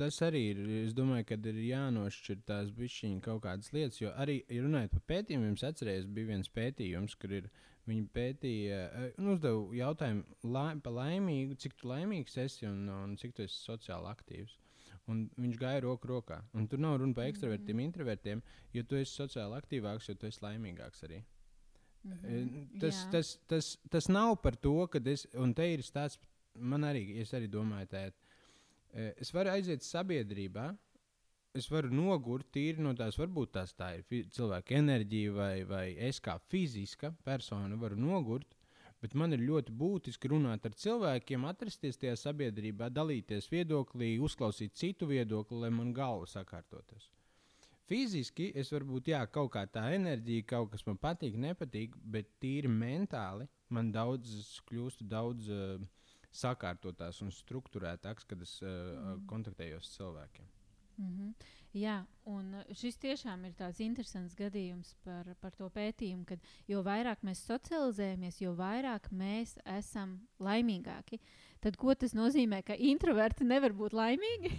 Tas 0.00 0.20
arī 0.24 0.44
ir. 0.54 0.60
Es 0.84 0.94
domāju, 0.96 1.26
ka 1.28 1.36
ir 1.50 1.58
jānošķir 1.68 2.44
tās 2.48 2.70
bišķiņas 2.76 3.24
kaut 3.24 3.42
kādas 3.44 3.72
lietas, 3.76 4.00
jo 4.00 4.12
arī 4.16 4.40
runājot 4.48 4.94
par 4.96 5.02
pētījumiem, 5.12 5.58
es 5.58 5.66
atceros, 5.68 6.06
bija 6.08 6.32
viens 6.32 6.48
pētījums, 6.56 7.18
kur 7.20 7.36
ir 7.40 7.50
Viņi 7.88 8.06
pētīja 8.14 8.80
eh, 8.86 9.12
un 9.18 9.32
uzdeva 9.34 9.62
jautājumu 9.74 10.50
lai, 10.52 10.72
par 10.84 10.96
laimīgu, 10.98 11.56
cik 11.60 11.78
tu 11.80 11.88
laimīgs 11.90 12.36
esi 12.44 12.68
un, 12.68 12.84
un 12.92 13.16
cik 13.20 13.34
tu 13.36 13.46
esi 13.46 13.56
sociāli 13.56 14.10
aktīvs. 14.12 14.56
Un 15.10 15.24
viņš 15.40 15.56
gāja 15.58 15.82
roku 15.82 16.10
rokā. 16.10 16.38
Un 16.54 16.68
tur 16.70 16.82
nav 16.82 16.98
runa 17.00 17.16
par 17.16 17.26
ekstravertiem, 17.26 17.74
mm 17.74 17.80
-hmm. 17.80 17.88
introvertiem, 17.88 18.42
jo 18.76 18.82
tu 18.84 18.98
esi 19.00 19.16
sociāli 19.16 19.56
aktīvāks, 19.58 20.08
jo 20.08 20.14
tu 20.14 20.26
esi 20.26 20.44
laimīgāks 20.44 21.02
arī. 21.08 21.22
Mm 22.02 22.12
-hmm. 22.22 22.80
tas, 22.80 23.06
tas, 23.12 23.38
tas, 23.46 23.78
tas 23.90 24.08
nav 24.08 24.36
par 24.42 24.56
to, 24.56 24.86
ka 24.86 25.00
es, 25.04 25.26
un 25.34 25.54
te 25.54 25.72
ir 25.72 25.80
tāds, 25.80 26.18
man 26.54 26.82
arī, 26.82 27.20
es 27.20 27.32
arī 27.34 27.48
domāju, 27.48 27.86
tā, 27.86 28.06
eh, 28.06 28.12
es 28.92 29.32
varu 29.34 29.52
aiziet 29.52 29.84
sabiedrībā, 29.86 30.70
es 31.56 31.66
varu 31.70 31.90
nogurt 31.94 32.50
tīri 32.54 32.82
no 32.82 32.94
tās, 32.98 33.18
varbūt 33.18 33.54
tās 33.56 33.74
tā 33.74 33.92
ir 33.98 34.26
cilvēka 34.34 34.76
enerģija, 34.78 35.34
vai, 35.34 35.54
vai 35.66 35.84
es 36.08 36.20
kā 36.22 36.38
fiziska 36.50 37.12
persona 37.26 37.78
varu 37.78 37.98
nogurt. 37.98 38.56
Bet 39.00 39.14
man 39.16 39.32
ir 39.32 39.40
ļoti 39.40 39.72
būtiski 39.80 40.28
runāt 40.28 40.66
ar 40.68 40.74
cilvēkiem, 40.76 41.46
atrasties 41.48 41.96
tajā 41.96 42.18
sabiedrībā, 42.20 42.90
dalīties 42.92 43.48
viedoklī, 43.48 44.10
uzklausīt 44.20 44.74
citu 44.76 45.08
viedokli, 45.08 45.56
lai 45.62 45.70
man 45.72 45.94
galva 45.96 46.28
sakārtotos. 46.28 47.06
Fiziski 47.88 48.50
es 48.60 48.68
varbūt, 48.70 49.08
jā, 49.10 49.22
kaut 49.32 49.54
kā 49.54 49.64
tā 49.66 49.86
enerģija, 49.96 50.44
kaut 50.52 50.68
kas 50.74 50.84
man 50.86 51.00
patīk, 51.00 51.40
nepatīk, 51.40 51.96
bet 52.04 52.28
tīri 52.44 52.68
mentāli 52.68 53.48
man 53.72 53.88
daudz 53.94 54.60
kļūst 54.68 55.02
daudz 55.08 55.48
uh, 55.48 55.80
sakārtotās 56.32 57.20
un 57.24 57.32
struktūrētāks, 57.34 58.26
kad 58.28 58.42
es 58.42 58.56
uh, 58.62 58.70
mm. 58.70 59.26
kontaktējos 59.30 59.86
ar 59.86 59.96
cilvēkiem. 59.96 60.50
Mm 61.00 61.16
-hmm. 61.16 61.34
Jā, 61.72 62.04
un 62.26 62.54
uh, 62.54 62.72
šis 62.74 62.96
tiešām 62.98 63.44
ir 63.46 63.52
tāds 63.54 63.80
interesants 63.80 64.34
gadījums 64.34 64.94
par, 65.04 65.28
par 65.40 65.54
to 65.54 65.68
pētījumu, 65.70 66.24
ka 66.26 66.36
jo 66.68 66.82
vairāk 66.82 67.22
mēs 67.22 67.44
socializējamies, 67.46 68.40
jo 68.40 68.54
vairāk 68.58 69.06
mēs 69.10 69.56
esam 69.64 70.18
laimīgāki. 70.38 71.20
Tad, 71.60 71.76
ko 71.76 71.94
tas 71.94 72.12
nozīmē, 72.12 72.62
ka 72.62 72.74
introverti 72.74 73.44
nevar 73.44 73.72
būt 73.72 73.92
laimīgi? 73.92 74.50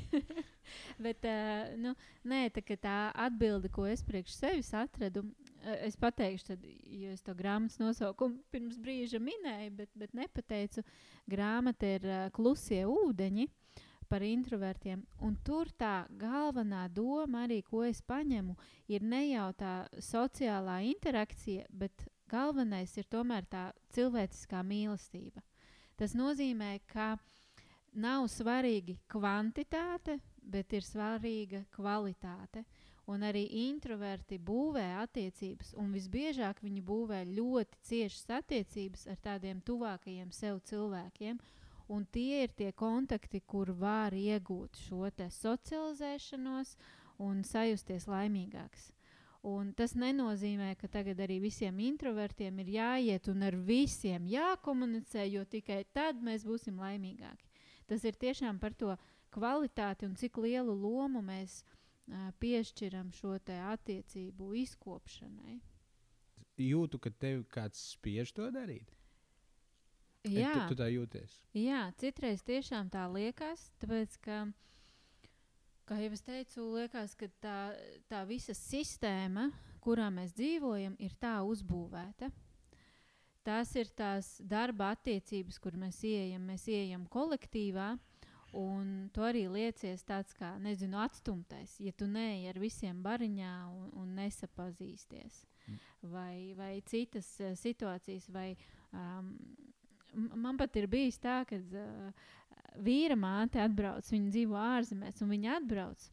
Bet 1.05 1.25
uh, 1.25 1.75
nu, 1.77 1.95
nē, 2.23 2.49
tā, 2.49 2.61
tā 2.77 3.11
atbilde, 3.13 3.69
ko 3.69 3.85
es 3.85 4.03
priekš 4.03 4.31
sevis 4.31 4.73
atradu, 4.73 5.25
es 5.81 5.97
pateikšu, 5.99 6.47
tad, 6.51 6.65
jo 6.65 7.13
es 7.13 7.21
to 7.25 7.35
grāmatas 7.37 7.79
nosaukumu 7.81 8.41
pirms 8.53 8.79
brīža 8.81 9.21
minēju, 9.21 9.73
bet, 9.77 9.91
bet 9.95 10.13
nepateicu. 10.17 10.83
Grāmata 11.29 11.95
ir 11.97 12.07
uh, 12.07 12.29
Klusie 12.35 12.83
ūdeņi. 12.89 13.47
Uh, 13.47 13.87
par 14.11 14.25
introvertiem. 14.27 15.05
Un 15.23 15.37
tur 15.39 15.69
tā 15.79 16.03
galvenā 16.19 16.83
doma, 16.91 17.45
arī 17.45 17.61
ko 17.63 17.85
es 17.87 18.01
paņemu, 18.03 18.57
ir 18.91 19.05
ne 19.07 19.21
jau 19.29 19.47
tā 19.55 19.75
sociālā 20.03 20.81
interakcija, 20.89 21.69
bet 21.71 22.03
galvenais 22.31 22.91
ir 22.99 23.07
tomēr 23.07 23.47
tā 23.47 23.69
cilvēciskā 23.95 24.65
mīlestība. 24.67 25.39
Tas 25.95 26.15
nozīmē, 26.17 26.73
ka 26.91 27.13
nav 28.03 28.27
svarīgi 28.33 28.97
kvantitāte, 29.11 30.17
bet 30.43 30.75
ir 30.75 30.83
svarīga 30.83 31.63
kvalitāte. 31.71 32.65
Un 33.09 33.23
arī 33.25 33.47
introverti 33.65 34.37
būvē 34.37 34.83
attiecības, 35.01 35.73
un 35.81 35.89
visbiežāk 35.95 36.61
viņi 36.61 36.83
būvē 36.85 37.23
ļoti 37.33 37.79
ciešas 37.89 38.29
attiecības 38.37 39.07
ar 39.09 39.17
tādiem 39.25 39.61
tuvākajiem 39.65 40.29
sev 40.31 40.61
cilvēkiem. 40.69 41.39
Un 41.91 42.05
tie 42.05 42.43
ir 42.45 42.53
tie 42.55 42.69
kontakti, 42.71 43.41
kur 43.41 43.73
var 43.75 44.13
iegūt 44.13 44.77
šo 44.85 45.09
socializēšanos 45.09 46.75
un 47.19 47.43
sajusties 47.43 48.07
laimīgāks. 48.07 48.91
Un 49.43 49.73
tas 49.73 49.95
nenozīmē, 49.97 50.75
ka 50.77 50.87
tagad 50.87 51.19
arī 51.19 51.39
visiem 51.41 51.79
introvertiem 51.81 52.59
ir 52.61 52.69
jāiet 52.77 53.27
un 53.27 53.41
ar 53.41 53.57
visiem 53.57 54.29
jākomunicē, 54.29 55.25
jo 55.25 55.43
tikai 55.43 55.83
tad 55.91 56.21
mēs 56.21 56.45
būsim 56.45 56.77
laimīgāki. 56.77 57.49
Tas 57.89 58.05
ir 58.05 58.13
tiešām 58.13 58.61
par 58.61 58.77
to 58.77 58.95
kvalitāti 59.33 60.05
un 60.05 60.13
cik 60.15 60.37
lielu 60.37 60.75
lomu 60.77 61.25
mēs 61.25 61.63
uh, 61.63 61.80
piešķiram 62.41 63.11
šo 63.15 63.35
attiecību 63.39 64.53
izkopšanai. 64.63 65.59
Jūtu, 66.61 66.99
ka 67.01 67.09
tev 67.09 67.45
kāds 67.49 67.79
spiež 67.95 68.33
to 68.37 68.51
darīt. 68.53 68.91
Jā, 70.29 70.51
tu, 70.53 70.75
tu 70.75 70.77
tā 70.83 70.91
jūties. 70.91 71.39
Jā, 71.57 71.87
citreiz 71.97 72.43
tiešām 72.45 72.91
tā 72.93 73.07
liekas, 73.09 73.71
tāpēc 73.81 74.17
ka, 74.21 74.43
kā 75.89 75.97
jau 76.03 76.11
es 76.13 76.21
teicu, 76.21 76.67
liekas, 76.75 77.15
ka 77.17 77.31
tā, 77.41 77.57
tā 78.11 78.21
visa 78.29 78.53
sistēma, 78.53 79.47
kurā 79.81 80.11
mēs 80.13 80.35
dzīvojam, 80.37 80.93
ir 81.01 81.17
tā 81.17 81.39
uzbūvēta. 81.41 82.29
Tās 83.41 83.73
ir 83.73 83.89
tās 83.97 84.35
darba 84.45 84.91
attiecības, 84.93 85.57
kur 85.57 85.73
mēs 85.73 86.03
ieejam. 86.05 86.43
Mēs 86.45 86.67
ieejam 86.69 87.07
kolektīvā, 87.09 87.95
un 88.57 89.09
tu 89.13 89.23
arī 89.23 89.45
liecies 89.51 90.03
tāds 90.07 90.35
kā, 90.35 90.53
nezinu, 90.59 90.99
atstumtais, 91.01 91.77
ja 91.79 91.93
tu 91.95 92.07
neej 92.09 92.49
ar 92.51 92.59
visiem 92.59 92.99
bariņā 93.03 93.53
un, 93.71 93.89
un 94.01 94.13
nesapazīsties. 94.19 95.45
Mm. 95.67 95.79
Vai, 96.11 96.35
vai 96.57 96.73
citas 96.89 97.29
uh, 97.39 97.53
situācijas, 97.55 98.27
vai 98.33 98.49
um, 98.91 99.31
man 100.35 100.59
pat 100.59 100.75
ir 100.81 100.89
bijis 100.91 101.21
tā, 101.21 101.41
ka 101.47 101.59
uh, 101.61 102.27
vīra 102.83 103.17
māte 103.19 103.61
atbrauc, 103.61 104.07
viņa 104.11 104.33
dzīvo 104.33 104.59
ārzemēs, 104.59 105.21
un 105.23 105.33
viņa 105.35 105.57
atbrauc. 105.59 106.09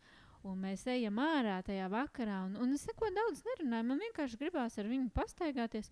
Un 0.47 0.61
mēs 0.63 0.85
ejam 0.89 1.19
ārā 1.21 1.59
tajā 1.67 1.89
vakarā, 1.91 2.45
un, 2.47 2.55
un 2.63 2.77
es 2.77 2.87
neko 2.87 3.11
daudz 3.15 3.43
nerunāju. 3.47 3.87
Man 3.89 4.05
vienkārši 4.05 4.39
gribās 4.39 4.79
ar 4.79 4.87
viņu 4.89 5.11
pastaigāties. 5.15 5.91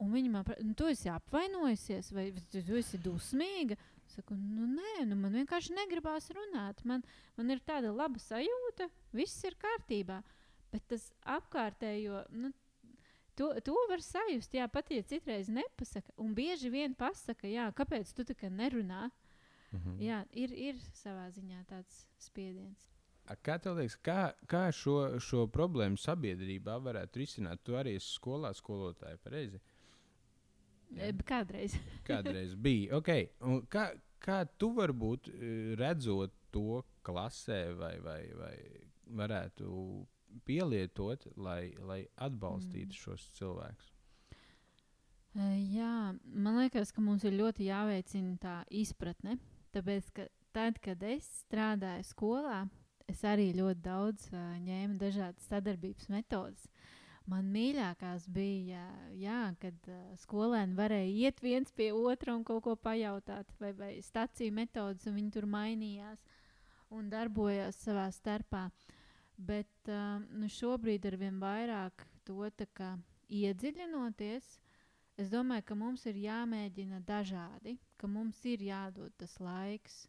Un 0.00 0.14
viņa 0.14 0.30
man 0.32 0.46
prasa, 0.46 0.64
nu, 0.64 0.74
tu 0.78 0.86
esi 0.88 1.10
apvainojusies, 1.12 2.12
vai 2.16 2.30
tu 2.54 2.78
esi 2.78 3.00
dusmīga. 3.02 3.76
Saku, 4.10 4.34
nu, 4.34 4.66
nē, 4.74 5.04
nu, 5.10 5.18
man 5.20 5.36
vienkārši 5.38 5.76
negribās 5.76 6.30
runāt. 6.34 6.82
Man, 6.84 7.04
man 7.38 7.54
ir 7.54 7.62
tāda 7.66 7.92
laba 7.94 8.18
sajūta, 8.18 8.88
viss 9.16 9.44
ir 9.46 9.56
kārtībā. 9.60 10.20
Bet 10.70 10.86
tas 10.90 11.12
apkārtējo, 11.38 12.24
nu, 12.34 12.52
To, 13.38 13.46
to 13.64 13.72
var 13.88 14.02
sajust, 14.04 14.52
jā, 14.52 14.66
pat 14.68 14.90
ja 14.92 15.00
citreiz 15.06 15.46
nepasaka. 15.48 16.12
Un 16.20 16.34
bieži 16.36 16.68
vien 16.68 16.92
pasaka, 16.98 17.48
jā, 17.48 17.70
kāpēc 17.72 18.10
tu 18.12 18.26
tā 18.28 18.34
kā 18.36 18.50
nerunā. 18.52 19.06
-hmm. 19.72 19.98
Jā, 20.02 20.20
ir, 20.36 20.54
ir 20.54 20.80
savā 20.96 21.28
ziņā 21.34 21.64
tāds 21.70 22.04
spiediens. 22.20 22.86
Kā 23.46 23.60
tev 23.62 23.76
liekas, 23.78 23.96
kā, 24.02 24.32
kā 24.50 24.64
šo, 24.74 25.20
šo 25.22 25.44
problēmu 25.54 26.00
sabiedrībā 26.00 26.80
varētu 26.82 27.22
risināt? 27.22 27.62
Tu 27.62 27.76
arī 27.78 27.94
esi 27.98 28.16
skolā 28.16 28.50
skolotāja, 28.56 29.20
pareizi? 29.22 29.60
Jā. 30.96 31.10
Kādreiz. 31.26 31.76
Kādreiz 32.08 32.54
bija. 32.58 32.98
Okay. 32.98 33.28
Un 33.46 33.62
kā, 33.70 33.90
kā 34.22 34.42
tu 34.58 34.72
varbūt 34.76 35.30
e, 35.30 35.52
redzot 35.80 36.34
to 36.50 36.82
klasē, 37.06 37.62
vai, 37.78 37.94
vai, 38.02 38.20
vai 38.38 38.56
varētu 39.20 39.70
pielietot, 40.46 41.26
lai, 41.36 41.72
lai 41.86 42.02
atbalstītu 42.22 42.94
mm. 42.94 43.00
šos 43.04 43.30
cilvēkus? 43.38 43.94
Jā, 45.70 46.10
man 46.26 46.58
liekas, 46.58 46.90
ka 46.90 47.02
mums 47.02 47.22
ir 47.26 47.36
ļoti 47.38 47.68
jāveicina 47.68 48.34
tā 48.42 48.56
izpratne. 48.74 49.36
Tāpēc, 49.70 50.08
ka 50.14 50.26
tad, 50.54 50.80
kad 50.82 51.02
es 51.06 51.28
strādāju 51.44 52.06
skolā, 52.08 52.64
es 53.10 53.22
arī 53.26 53.52
ļoti 53.54 53.82
daudz 53.84 54.26
uh, 54.32 54.40
ņēmu 54.64 54.98
dažādas 54.98 55.46
sadarbības 55.50 56.10
metodas. 56.10 56.66
Man 57.28 57.50
mīļākās 57.52 58.26
bija, 58.32 58.82
jā, 59.14 59.40
kad 59.60 59.88
uh, 59.92 59.98
skolēni 60.22 60.74
varēja 60.78 61.10
iet 61.26 61.42
viens 61.44 61.72
pie 61.76 61.90
otra 61.92 62.34
un 62.34 62.44
kaut 62.44 62.64
ko 62.64 62.76
pajautāt, 62.76 63.50
vai, 63.60 63.72
vai 63.76 63.90
stāciju 64.02 64.54
metodas, 64.56 65.06
un 65.06 65.18
viņi 65.18 65.34
tur 65.36 65.46
mainījās 65.50 66.24
un 66.90 67.10
darbojās 67.12 67.78
savā 67.84 68.08
starpā. 68.14 68.70
Bet 69.36 69.92
uh, 69.92 70.18
nu 70.32 70.48
šobrīd 70.50 71.06
ar 71.06 71.16
vien 71.20 71.38
vairāk 71.42 72.06
to 72.24 72.48
iedziļinoties, 73.30 74.48
es 75.20 75.30
domāju, 75.30 75.66
ka 75.68 75.76
mums 75.78 76.06
ir 76.10 76.18
jāmēģina 76.18 77.00
dažādi, 77.06 77.76
ka 77.96 78.08
mums 78.10 78.40
ir 78.48 78.64
jādod 78.64 79.14
tas 79.20 79.36
laiks 79.40 80.06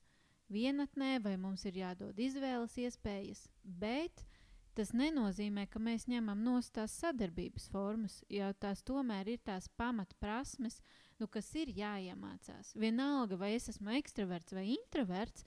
vienatnē, 0.51 1.19
vai 1.23 1.37
mums 1.37 1.65
ir 1.69 1.77
jādod 1.83 2.17
izvēles 2.19 2.75
iespējas, 2.81 3.45
bet 3.63 4.25
tas 4.77 4.93
nenozīmē, 4.95 5.65
ka 5.71 5.79
mēs 5.81 6.07
ņemam 6.11 6.43
no 6.45 6.57
tās 6.73 6.95
sadarbības 7.01 7.67
formas, 7.71 8.21
jo 8.31 8.47
tās 8.59 8.83
tomēr 8.87 9.33
ir 9.33 9.41
tās 9.45 9.67
pamatprasmes, 9.79 10.79
nu, 11.19 11.27
kas 11.27 11.49
ir 11.59 11.73
jāiemācās. 11.75 12.73
Vienalga, 12.79 13.37
vai 13.39 13.53
es 13.57 13.69
esmu 13.71 13.93
ekstraverts 13.99 14.55
vai 14.55 14.69
introverts, 14.75 15.45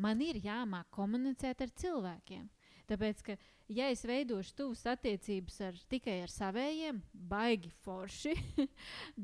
man 0.00 0.22
ir 0.24 0.40
jāmāk 0.40 0.88
komunicēt 0.94 1.64
ar 1.64 1.74
cilvēkiem. 1.82 2.48
Tāpēc, 2.90 3.22
ka, 3.22 3.36
ja 3.70 3.90
es 3.92 4.02
veidošu 4.06 4.56
tuvas 4.58 4.82
attiecības 4.90 5.60
ar, 5.68 5.76
tikai 5.92 6.16
ar 6.24 6.32
saviem, 6.32 7.02
baigi 7.12 7.70
forši, 7.84 8.34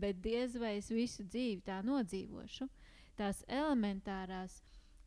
bet 0.02 0.20
diez 0.22 0.54
vai 0.61 0.76
es 0.78 0.92
visu 0.92 1.26
dzīvi 1.26 1.64
tā 1.66 1.80
nodzīvošu, 1.87 2.68
tās 3.18 3.42
elementārās, 3.48 4.61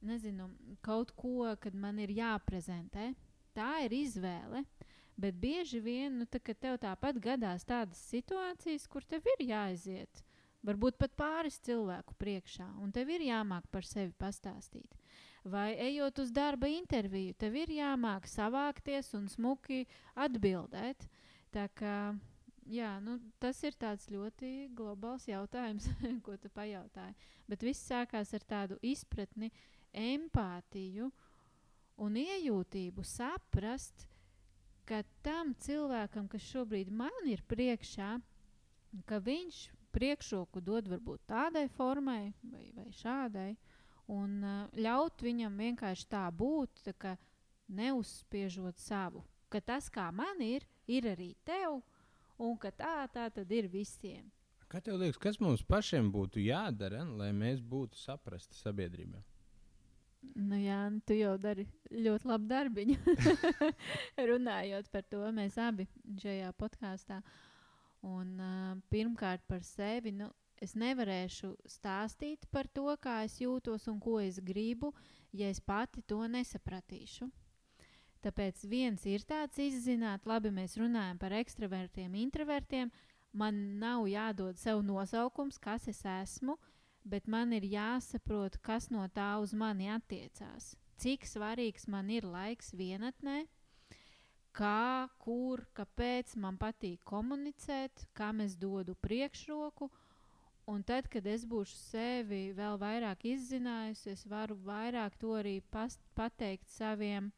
nezinu, 0.04 0.50
kaut 0.84 1.14
ko, 1.16 1.54
kad 1.60 1.76
man 1.76 2.00
ir 2.04 2.12
jāprezentē, 2.16 3.14
tā 3.60 3.74
ir 3.86 3.96
izvēle. 4.06 4.64
Bet 5.20 5.36
bieži 5.36 5.82
vien, 5.84 6.22
nu, 6.22 6.26
tā, 6.32 6.40
tev 6.40 6.78
tāpat 6.80 7.18
gadās 7.20 7.66
tādas 7.68 8.00
situācijas, 8.08 8.86
kur 8.88 9.04
tev 9.04 9.26
ir 9.34 9.50
jāaiziet, 9.50 10.22
varbūt 10.64 10.96
pat 11.00 11.12
pāris 11.20 11.60
cilvēku 11.68 12.16
priekšā, 12.20 12.68
un 12.80 12.94
tev 12.96 13.12
ir 13.12 13.26
jāmāk 13.28 13.68
par 13.72 13.88
sevi 13.88 14.14
pastāstīt. 14.16 14.96
Vai 15.44 15.74
ejot 15.90 16.24
uz 16.24 16.32
darba 16.36 16.70
interviju, 16.72 17.36
tev 17.40 17.56
ir 17.60 17.72
jāmāk 17.72 18.28
savākties 18.32 19.12
un 19.20 19.28
smuki 19.32 19.86
atbildēt. 20.16 21.04
Tā 21.52 21.68
kā, 21.76 22.14
jā, 22.70 22.96
nu, 23.04 23.18
tas 23.44 23.60
ir 23.68 23.76
ļoti 23.76 24.70
globāls 24.76 25.28
jautājums, 25.28 25.88
ko 26.26 26.38
tu 26.38 26.52
pajautāji. 26.52 27.16
Bet 27.48 27.64
viss 27.64 27.88
sākās 27.92 28.34
ar 28.34 28.44
tādu 28.48 28.80
izpratni, 28.82 29.52
empātiju 29.92 31.12
un 32.00 32.16
iejūtību, 32.20 33.04
saprast, 33.06 34.08
ka 34.90 35.04
tam 35.26 35.54
cilvēkam, 35.62 36.30
kas 36.32 36.48
šobrīd 36.50 36.90
man 36.92 37.28
ir 37.30 37.44
priekšā, 37.50 38.16
ka 39.06 39.20
viņš 39.22 39.68
priekšroku 39.94 40.62
dod 40.66 40.90
varbūt 40.90 41.28
tādai 41.30 41.68
formai 41.74 42.32
vai, 42.42 42.70
vai 42.78 42.88
šādai, 42.94 43.52
un 44.10 44.40
uh, 44.42 44.64
ļaut 44.78 45.22
viņam 45.26 45.60
vienkārši 45.62 46.10
tā 46.10 46.26
būt, 46.34 46.82
tā 46.86 46.96
ka 46.98 47.16
neuzspiežot 47.70 48.82
savu. 48.82 49.24
Ka 49.50 49.62
tas, 49.62 49.90
kā 49.90 50.10
man 50.14 50.42
ir, 50.46 50.66
ir 50.90 51.10
arī 51.10 51.34
tev, 51.46 51.82
un 52.42 52.58
ka 52.58 52.72
tā, 52.74 53.06
tā 53.14 53.30
tad 53.34 53.52
ir 53.54 53.70
visiem. 53.70 54.30
Kā 54.70 54.82
tev 54.86 55.00
liekas, 55.02 55.18
kas 55.18 55.40
mums 55.42 55.64
pašiem 55.66 56.12
būtu 56.14 56.42
jādara, 56.46 57.02
lai 57.18 57.32
mēs 57.34 57.62
būtu 57.62 57.98
saprasti 57.98 58.58
sabiedrībā? 58.58 59.22
Nu, 60.36 60.58
jā, 60.60 60.80
nu, 60.94 61.02
tu 61.06 61.16
jau 61.18 61.34
dari 61.42 61.66
ļoti 61.90 62.30
labu 62.30 62.50
darbu. 62.50 62.86
Runājot 64.32 64.90
par 64.94 65.08
to, 65.10 65.24
mēs 65.36 65.58
abi 65.62 65.88
šajā 66.22 66.52
podkāstā. 66.60 67.20
Un, 68.06 68.36
uh, 68.40 68.76
pirmkārt, 68.94 69.44
par 69.50 69.64
sevi. 69.66 70.14
Nu, 70.16 70.30
es 70.62 70.76
nevarēšu 70.80 71.54
stāstīt 71.68 72.46
par 72.54 72.70
to, 72.72 72.88
kā 73.02 73.24
es 73.26 73.40
jūtos 73.42 73.88
un 73.92 74.00
ko 74.04 74.20
es 74.24 74.40
gribu, 74.44 74.94
ja 75.32 75.50
es 75.50 75.60
pati 75.60 76.04
to 76.08 76.22
nesapratīšu. 76.28 77.30
Tāpēc 78.24 78.66
viens 78.68 79.06
ir 79.08 79.24
tāds 79.24 79.60
izzināt, 79.64 80.26
labi, 80.28 80.52
mēs 80.52 80.76
runājam 80.80 81.20
par 81.20 81.36
ekstravertiem, 81.40 82.18
introvertiem. 82.20 82.92
Man 83.32 83.80
nav 83.80 84.08
jādod 84.10 84.58
sev 84.60 84.82
nosaukums, 84.84 85.60
kas 85.62 85.88
es 85.88 86.02
esmu, 86.04 86.58
bet 87.04 87.28
man 87.28 87.54
ir 87.54 87.66
jāsaprot, 87.66 88.58
kas 88.62 88.90
no 88.94 89.06
tā 89.14 89.32
uz 89.42 89.54
mani 89.54 89.90
attiecās. 89.94 90.76
Cik 91.00 91.26
svarīgs 91.26 91.88
man 91.88 92.10
ir 92.12 92.28
laiks 92.28 92.74
vienatnē, 92.76 93.46
kā, 94.52 95.08
kur, 95.24 95.64
kāpēc 95.78 96.36
man 96.36 96.58
patīk 96.60 97.02
komunicēt, 97.08 98.06
kam 98.14 98.42
es 98.44 98.58
dodu 98.60 98.96
priekšroku. 99.00 99.90
Un 100.70 100.84
tad, 100.86 101.08
kad 101.10 101.26
es 101.26 101.48
būšu 101.50 101.78
sevi 101.80 102.52
vēl 102.54 102.78
vairāk 102.78 103.24
izzinājusi, 103.26 104.12
es 104.14 104.26
varu 104.30 104.60
vairāk 104.68 105.16
to 105.18 105.34
arī 105.40 105.62
past, 105.74 106.04
pateikt 106.14 106.70
saviem 106.70 107.32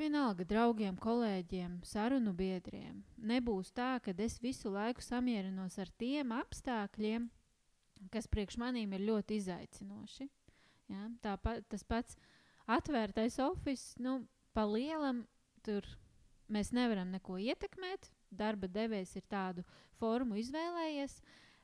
vienalga 0.00 0.46
draugiem, 0.48 0.96
kolēģiem, 0.96 1.80
sarunu 1.86 2.32
biedriem. 2.34 3.02
Nebūs 3.16 3.70
tā, 3.76 3.98
ka 4.02 4.14
es 4.24 4.38
visu 4.42 4.72
laiku 4.72 5.04
samierinos 5.04 5.76
ar 5.78 5.90
tiem 6.00 6.32
apstākļiem, 6.34 7.28
kas 8.12 8.28
priekš 8.30 8.58
manīm 8.60 8.92
ir 8.96 9.06
ļoti 9.08 9.38
izaicinoši. 9.40 10.28
Ja? 10.90 11.08
Tāpat 11.24 11.66
tas 11.70 11.84
pats 11.86 12.16
atvērtais 12.70 13.38
oficiāls, 13.42 13.98
nu, 14.02 14.20
pa 14.56 14.64
lielam 14.68 15.24
tur 15.66 15.86
mēs 16.50 16.72
nevaram 16.74 17.12
neko 17.14 17.38
ietekmēt. 17.38 18.10
Darba 18.30 18.68
devējs 18.70 19.16
ir 19.18 19.24
tādu 19.30 19.64
formu 19.98 20.38
izvēlējies, 20.38 21.16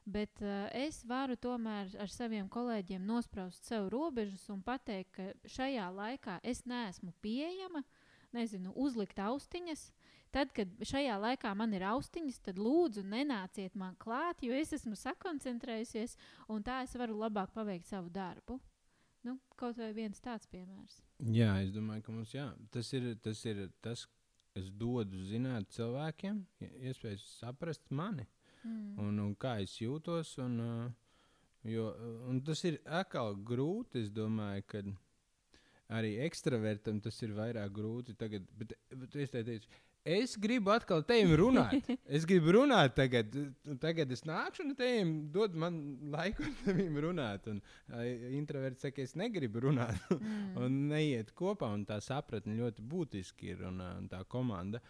bet 0.06 0.42
uh, 0.42 0.66
es 0.74 1.02
varu 1.06 1.36
tomēr 1.38 1.92
ar 2.02 2.10
saviem 2.10 2.48
kolēģiem 2.50 3.06
nospraust 3.06 3.66
sev 3.66 3.88
robežas 3.94 4.48
un 4.50 4.62
pateikt, 4.66 5.12
ka 5.14 5.50
šajā 5.50 5.86
laikā 5.94 6.40
es 6.42 6.64
neesmu 6.66 7.14
pieejama, 7.22 7.84
nezinu, 8.34 8.74
uzlikt 8.74 9.22
austiņas, 9.22 9.88
Tad, 10.34 10.52
kad 10.56 10.72
šajā 10.84 11.16
laikā 11.22 11.52
man 11.56 11.72
ir 11.76 11.86
austiņas, 11.88 12.40
tad 12.48 12.58
lūdzu 12.60 13.04
nenāciet 13.08 13.76
man 13.78 13.94
klāt, 14.00 14.42
jo 14.44 14.52
es 14.56 14.74
esmu 14.76 14.98
sakoncentrējusies, 14.98 16.16
un 16.52 16.64
tā 16.66 16.82
es 16.84 16.96
varu 16.98 17.16
labāk 17.22 17.54
paveikt 17.54 17.88
savu 17.88 18.10
darbu. 18.12 18.58
Nu, 19.26 19.38
kaut 19.58 19.78
vai 19.80 19.90
viens 19.96 20.20
tāds 20.22 20.46
piemērs. 20.50 21.00
Jā, 21.34 21.56
es 21.64 21.72
domāju, 21.74 22.04
ka 22.06 22.14
mums 22.14 22.34
jā, 22.34 22.50
tas 22.70 22.92
ir 22.94 23.14
tas, 23.24 23.40
ir 23.48 23.64
tas 23.82 24.04
es 24.56 24.68
dodu 24.70 25.20
zināt 25.28 25.72
cilvēkiem, 25.76 26.38
iespējas 26.88 27.24
saprast 27.40 27.90
mani 27.90 28.24
mm. 28.62 28.94
un, 29.02 29.18
un 29.24 29.34
kā 29.40 29.56
es 29.64 29.74
jūtos. 29.80 30.36
Un, 30.42 30.60
jo, 31.66 31.88
un 32.30 32.40
tas 32.46 32.62
ir 32.68 32.78
atkal 32.84 33.36
grūti. 33.50 34.04
Es 34.04 34.12
domāju, 34.14 34.66
ka 34.70 34.84
arī 35.98 36.16
ekstravertam 36.26 37.02
tas 37.04 37.20
ir 37.26 37.34
vairāk 37.36 37.74
grūti. 37.76 38.16
Tagad, 38.18 38.48
bet, 38.58 38.76
bet 38.92 39.18
es 39.22 39.34
teicu, 39.34 39.70
Es 40.06 40.36
gribu 40.38 40.70
atkal 40.70 41.02
te 41.06 41.16
runāt. 41.38 41.88
Es 42.16 42.26
gribu 42.28 42.52
runāt 42.54 42.94
tagad. 42.94 43.32
Tagad 43.82 44.12
es 44.14 44.22
nākšu 44.28 44.62
un 44.62 44.76
te 44.78 44.90
dod 45.34 45.56
man 45.58 45.80
laiku 46.12 46.46
tevi 46.62 46.86
runāt. 47.02 47.48
Un 47.50 47.58
uh, 47.58 48.04
introverts 48.38 48.86
saka, 48.86 49.02
es 49.02 49.16
negribu 49.18 49.64
runāt. 49.66 49.98
mm. 50.14 50.54
un 50.62 50.78
neiet 50.92 51.34
kopā. 51.34 51.72
Un 51.74 51.82
tā 51.88 51.98
sapratne 52.04 52.54
ļoti 52.60 52.86
būtiski 52.86 53.50
ir 53.56 53.66
un, 53.66 53.82
un 53.82 54.08
tā 54.12 54.22
komanda. 54.30 54.82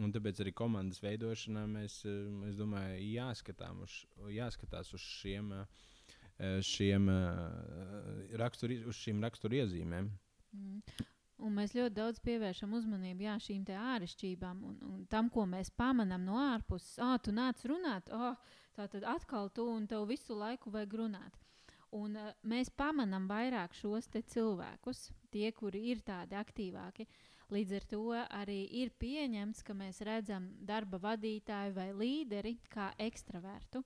Un 0.00 0.12
tāpēc 0.14 0.40
arī 0.40 0.54
komandas 0.56 1.02
veidošanā 1.04 1.66
mēs, 1.68 1.98
es 2.48 2.56
domāju, 2.56 2.96
jāskatām 3.12 3.82
uz, 3.84 3.98
jāskatās 4.32 4.94
uz 4.96 5.04
šiem, 5.20 5.52
šiem 6.64 7.10
rakstur, 8.40 8.72
uz 8.88 9.02
šīm 9.04 9.20
raksturiezīmēm. 9.20 10.08
Mm. 10.56 11.10
Un 11.42 11.56
mēs 11.58 11.72
ļoti 11.74 11.96
daudz 11.96 12.20
pievēršam 12.22 12.74
uzmanību 12.78 13.24
jā, 13.26 13.36
šīm 13.42 13.64
āršķirībām 13.74 14.60
un, 14.68 14.74
un 14.86 15.06
tam, 15.10 15.30
ko 15.32 15.42
mēs 15.50 15.72
pamanām 15.74 16.22
no 16.26 16.36
ārpuses. 16.38 17.00
Ah, 17.02 17.16
tu 17.18 17.34
nāc 17.34 17.64
runāt, 17.66 18.12
oh, 18.14 18.36
tā 18.76 18.86
tad 18.92 19.06
atkal 19.10 19.50
tu 19.50 19.66
un 19.66 19.88
tev 19.90 20.06
visu 20.10 20.36
laiku 20.38 20.70
vajag 20.70 20.94
runāt. 21.00 21.38
Un, 21.92 22.14
uh, 22.16 22.30
mēs 22.48 22.70
pamanām 22.72 23.26
vairāk 23.28 23.74
šos 23.76 24.06
cilvēkus, 24.14 25.10
tie, 25.34 25.50
kuri 25.52 25.90
ir 25.92 26.00
tādi 26.06 26.38
aktīvāki. 26.38 27.08
Līdz 27.52 27.72
ar 27.76 27.86
to 27.90 28.04
arī 28.16 28.60
ir 28.80 28.92
pieņemts, 29.02 29.64
ka 29.66 29.74
mēs 29.76 30.00
redzam 30.00 30.46
darba 30.60 30.96
vadītāju 31.02 31.74
vai 31.76 31.90
līderi 31.92 32.54
kā 32.72 32.92
ekstravertu. 32.96 33.82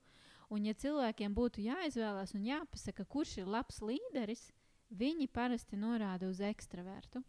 Un, 0.54 0.68
ja 0.68 0.74
cilvēkiem 0.74 1.34
būtu 1.34 1.64
jāizvēlās 1.64 2.36
un 2.36 2.44
jāpasaka, 2.46 3.08
kurš 3.10 3.40
ir 3.40 3.48
labs 3.50 3.80
līderis, 3.82 4.52
viņi 4.94 5.26
parasti 5.26 5.80
norāda 5.80 6.28
uz 6.30 6.38
ekstravertu. 6.38 7.24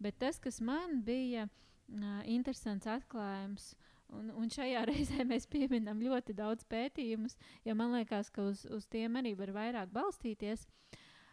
Bet 0.00 0.18
tas, 0.18 0.38
kas 0.40 0.60
man 0.64 1.02
bija 1.04 1.46
uh, 1.46 2.20
interesants 2.24 2.88
atklājums, 2.88 3.74
un, 4.16 4.30
un 4.36 4.50
šajā 4.52 4.84
reizē 4.90 5.26
mēs 5.28 5.48
pieminam 5.50 6.02
ļoti 6.02 6.34
daudz 6.36 6.66
pētījumus, 6.70 7.36
jo 7.66 7.76
man 7.78 7.94
liekas, 7.98 8.32
ka 8.32 8.48
uz, 8.50 8.64
uz 8.70 8.88
tiem 8.90 9.20
arī 9.20 9.34
var 9.38 9.54
vairāk 9.56 9.92
balstīties. 9.94 10.66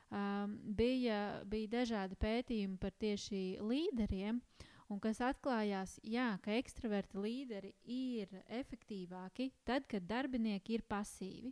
Um, 0.07 0.53
bija, 0.63 1.41
bija 1.43 1.81
dažādi 1.81 2.15
pētījumi 2.15 2.77
par 2.79 2.93
tieši 2.95 3.59
līderiem, 3.59 4.39
un 4.87 5.01
kas 5.03 5.19
atklājās, 5.19 5.97
jā, 6.03 6.29
ka 6.43 6.55
ekstraverti 6.55 7.19
līderi 7.19 7.73
ir 7.83 8.31
efektīvāki 8.47 9.49
tad, 9.67 9.83
kad 9.91 10.07
darbinieki 10.07 10.77
ir 10.77 10.85
pasīvi. 10.87 11.51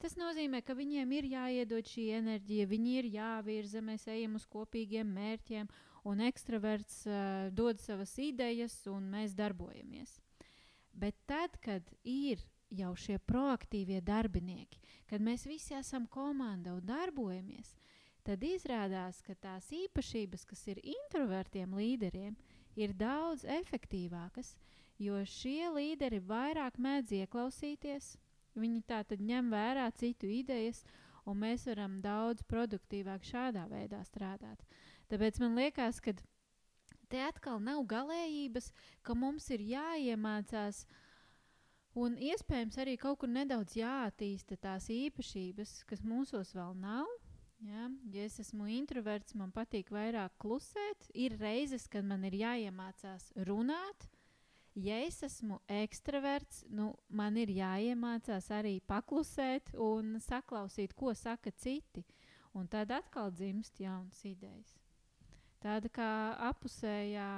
Tas 0.00 0.16
nozīmē, 0.18 0.64
ka 0.66 0.74
viņiem 0.74 1.12
ir 1.14 1.28
jāiedod 1.30 1.86
šī 1.86 2.08
enerģija, 2.16 2.66
viņi 2.72 2.94
ir 2.98 3.10
jāvirza, 3.12 3.84
mēs 3.84 4.08
ejam 4.10 4.40
uz 4.40 4.48
kopīgiem 4.50 5.12
mērķiem, 5.14 5.68
un 6.08 6.22
ekstraverts 6.26 7.04
uh, 7.06 7.50
dod 7.54 7.80
savas 7.80 8.14
idejas, 8.18 8.74
un 8.90 9.10
mēs 9.12 9.36
darbojamies. 9.38 10.18
Bet 10.92 11.16
tad, 11.26 11.56
kad 11.62 11.86
ir 12.04 12.42
jau 12.72 12.92
šie 12.96 13.18
proaktīvie 13.28 14.00
darbinieki, 14.04 14.80
kad 15.08 15.22
mēs 15.24 15.46
visi 15.48 15.76
esam 15.76 16.06
komanda 16.10 16.74
un 16.76 16.84
darbojamies, 16.88 17.74
tad 18.24 18.42
izrādās, 18.46 19.20
ka 19.24 19.34
tās 19.34 19.68
īpašības, 19.72 20.44
kas 20.48 20.66
ir 20.72 20.80
introvertiem 20.82 21.74
līderiem, 21.76 22.36
ir 22.76 22.94
daudz 22.96 23.44
efektīvākas, 23.44 24.54
jo 25.02 25.18
šie 25.26 25.70
līderi 25.74 26.22
vairāk 26.24 26.78
mēdz 26.78 27.16
ieklausīties, 27.22 28.16
viņi 28.54 28.82
tā 28.88 29.02
tad 29.08 29.20
ņem 29.20 29.50
vērā 29.52 29.88
citu 29.96 30.28
idejas, 30.30 30.84
un 31.26 31.38
mēs 31.42 31.66
varam 31.70 32.00
daudz 32.02 32.42
produktīvāk 32.50 33.24
šādā 33.26 33.66
veidā 33.70 34.02
strādāt. 34.06 34.64
Tāpēc 35.10 35.40
man 35.42 35.56
liekas, 35.58 36.02
ka 36.04 36.14
te 37.10 37.24
atkal 37.24 37.58
nav 37.60 37.82
galējības, 37.90 38.70
ka 39.02 39.16
mums 39.18 39.50
ir 39.50 39.64
jāiemācās 39.74 40.86
Un 41.92 42.14
iespējams 42.16 42.78
arī 42.80 42.94
kaut 42.96 43.18
kur 43.20 43.28
nedaudz 43.28 43.74
jāattīsta 43.76 44.56
tās 44.56 44.86
īpašības, 44.88 45.82
kas 45.90 46.00
mūsos 46.00 46.54
vēl 46.56 46.72
nav. 46.80 47.08
Ja? 47.62 47.90
ja 48.14 48.24
es 48.24 48.38
esmu 48.40 48.66
introverts, 48.72 49.36
man 49.36 49.52
patīk 49.52 49.92
vairāk 49.92 50.32
klusēt. 50.40 51.10
Ir 51.12 51.36
reizes, 51.40 51.84
kad 51.92 52.08
man 52.08 52.24
ir 52.24 52.38
jāiemācās 52.40 53.28
runāt. 53.44 54.08
Ja 54.72 54.96
es 55.04 55.20
esmu 55.20 55.58
ekstraverts, 55.68 56.62
nu, 56.72 56.94
man 57.12 57.36
ir 57.36 57.52
jāiemācās 57.52 58.48
arī 58.56 58.78
paklusēt 58.88 59.74
un 59.76 60.16
saklausīt, 60.16 60.96
ko 60.96 61.12
saka 61.12 61.52
citi. 61.52 62.06
Un 62.56 62.72
tad 62.72 62.90
atkal 62.92 63.28
dzimst 63.36 63.84
jaunas 63.84 64.24
idejas. 64.24 64.81
Tāda 65.62 65.90
kā 65.92 66.12
apusējā 66.50 67.32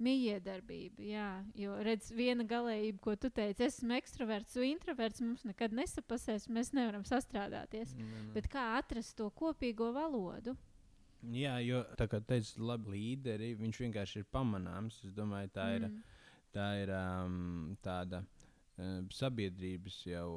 Mijiedarbība, 0.00 1.02
jā, 1.04 1.26
jo 1.60 1.74
redz, 1.84 2.06
viena 2.16 2.44
galējība, 2.48 3.02
ko 3.04 3.12
tu 3.20 3.28
teici, 3.36 3.66
es 3.66 3.74
esmu 3.76 3.98
ekstraverts 3.98 4.56
un 4.56 4.64
introverts, 4.70 5.20
mums 5.20 5.44
nekad 5.44 5.74
nesapasēs, 5.76 6.46
mēs 6.48 6.72
nevaram 6.72 7.04
sastrādāties. 7.04 7.92
Mm, 7.98 8.06
mm. 8.06 8.30
Bet 8.32 8.48
kā 8.48 8.62
atrast 8.78 9.18
to 9.18 9.28
kopīgo 9.36 9.90
valodu? 9.92 10.56
Jā, 11.36 11.58
jo 11.60 11.82
tā 12.00 12.06
kā 12.08 12.22
teica, 12.24 12.62
labi 12.64 12.94
līderi, 12.94 13.52
viņš 13.60 13.82
vienkārši 13.84 14.22
ir 14.22 14.28
pamanāms. 14.32 15.02
Es 15.04 15.12
domāju, 15.12 15.52
tā 15.52 15.68
ir, 15.76 15.84
mm. 15.90 16.24
tā 16.56 16.68
ir 16.80 16.94
um, 16.96 17.76
tāda 17.84 18.22
um, 18.80 19.04
sabiedrības 19.12 20.00
jau 20.08 20.30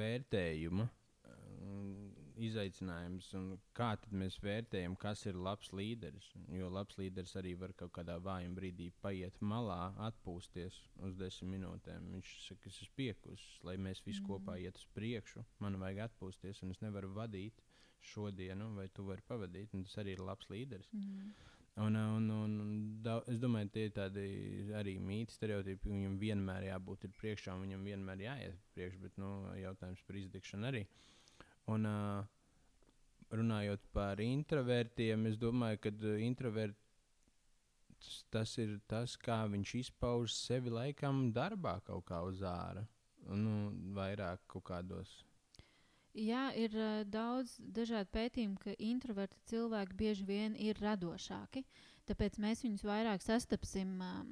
vērtējuma. 0.00 0.88
Um, 1.28 2.13
izaicinājums 2.40 3.28
un 3.38 3.46
kā 3.76 3.92
mēs 4.14 4.36
vērtējam, 4.42 4.96
kas 5.00 5.24
ir 5.28 5.38
labs 5.38 5.70
līderis. 5.76 6.30
Jo 6.54 6.70
labs 6.72 6.98
līderis 6.98 7.34
arī 7.40 7.54
var 7.58 7.74
kaut 7.78 7.94
kādā 7.96 8.16
vājā 8.22 8.50
brīdī 8.54 8.90
paiet 9.02 9.38
malā, 9.40 9.94
atpūsties 10.08 10.78
uz 11.06 11.16
desmit 11.20 11.54
minūtēm. 11.54 12.10
Viņš 12.16 12.34
saka, 12.48 12.70
es 12.70 12.80
esmu 12.82 12.98
piekusis, 12.98 13.46
lai 13.66 13.76
mēs 13.78 14.02
visi 14.06 14.22
mm. 14.22 14.28
kopā 14.28 14.58
iet 14.62 14.80
uz 14.80 14.86
priekšu. 14.96 15.44
Man 15.62 15.78
vajag 15.82 16.08
atpūsties, 16.08 16.62
un 16.64 16.74
es 16.74 16.82
nevaru 16.84 17.12
vadīt 17.14 17.62
šodienu, 18.04 18.74
vai 18.76 18.90
tu 18.92 19.06
vari 19.06 19.24
pavadīt. 19.28 19.74
Tas 19.74 19.98
arī 20.02 20.16
ir 20.16 20.24
labs 20.24 20.50
līderis. 20.52 20.90
Mm. 20.92 21.34
Un, 21.82 21.96
un, 21.98 22.28
un, 22.30 22.52
da, 23.02 23.16
es 23.30 23.40
domāju, 23.42 23.72
tie 23.74 23.88
ir 23.88 23.94
tādi 23.96 24.26
arī 24.78 24.92
mīti, 25.02 25.34
stereotipi. 25.34 25.90
Viņam 25.90 26.20
vienmēr 26.20 26.68
jābūt 26.68 27.08
priekšā, 27.18 27.56
un 27.56 27.66
viņam 27.66 27.88
vienmēr 27.88 28.28
jāiet 28.28 28.60
priekšā, 28.76 29.02
bet 29.02 29.18
nu, 29.18 29.32
jautājums 29.58 30.04
par 30.06 30.20
izdegšanu 30.20 30.70
arī. 30.70 30.84
Uh, 30.84 31.13
Un, 31.72 31.86
uh, 31.88 32.24
runājot 33.34 33.84
par 33.94 34.20
introvertiem, 34.22 35.26
es 35.30 35.38
domāju, 35.40 35.80
ka 35.84 35.92
introverts 36.22 36.80
tas 38.32 38.56
ir 38.60 38.78
tas, 38.90 39.16
kā 39.16 39.44
viņš 39.48 39.74
izpauž 39.80 40.34
sevi 40.36 40.72
laikam 40.72 41.30
darbā 41.32 41.78
kaut 41.86 42.04
kā 42.10 42.20
uz 42.26 42.42
ārā. 42.44 42.84
Nu, 43.24 43.70
vairāk 43.96 44.42
kaut 44.50 44.66
kādos. 44.68 45.22
Jā, 46.14 46.50
ir 46.54 46.74
uh, 46.76 47.02
daudz 47.08 47.56
dažādu 47.58 48.12
pētījumu, 48.14 48.58
ka 48.60 48.74
introverti 48.78 49.40
cilvēki 49.50 49.96
bieži 49.98 50.26
vien 50.28 50.54
ir 50.60 50.78
radošāki. 50.78 51.64
Tāpēc 52.06 52.36
mēs 52.38 52.62
viņus 52.62 52.84
vairāk 52.86 53.24
sastapsim 53.24 53.96
um, 54.04 54.28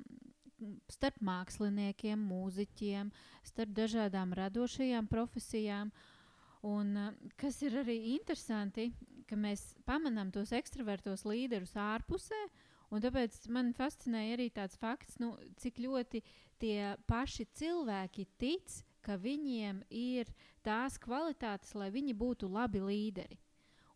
starp 0.92 1.16
māksliniekiem, 1.25 2.21
mūziķiem, 2.29 3.11
starp 3.49 3.73
dažādām 3.81 4.37
radošajām 4.37 5.09
profesijām. 5.11 5.90
Uh, 5.90 6.12
Un, 6.62 6.94
uh, 6.94 7.31
kas 7.40 7.59
ir 7.66 7.75
arī 7.81 7.96
interesanti, 8.12 8.92
ka 9.27 9.35
mēs 9.38 9.72
pamanām 9.88 10.31
tos 10.35 10.53
ekstravertos 10.55 11.25
līderus 11.27 11.75
ārpusē. 11.79 12.38
Un 12.92 13.01
tāpēc 13.01 13.48
man 13.48 13.72
fascinēja 13.72 14.37
arī 14.37 14.51
tāds 14.53 14.77
fakts, 14.77 15.16
nu, 15.18 15.33
cik 15.57 15.79
ļoti 15.81 16.20
tie 16.61 16.92
paši 17.09 17.46
cilvēki 17.57 18.27
tic, 18.38 18.83
ka 19.03 19.16
viņiem 19.18 19.81
ir 19.88 20.29
tās 20.62 20.98
kvalitātes, 21.01 21.72
lai 21.75 21.88
viņi 21.94 22.14
būtu 22.14 22.51
labi 22.53 22.83
līderi. 22.85 23.38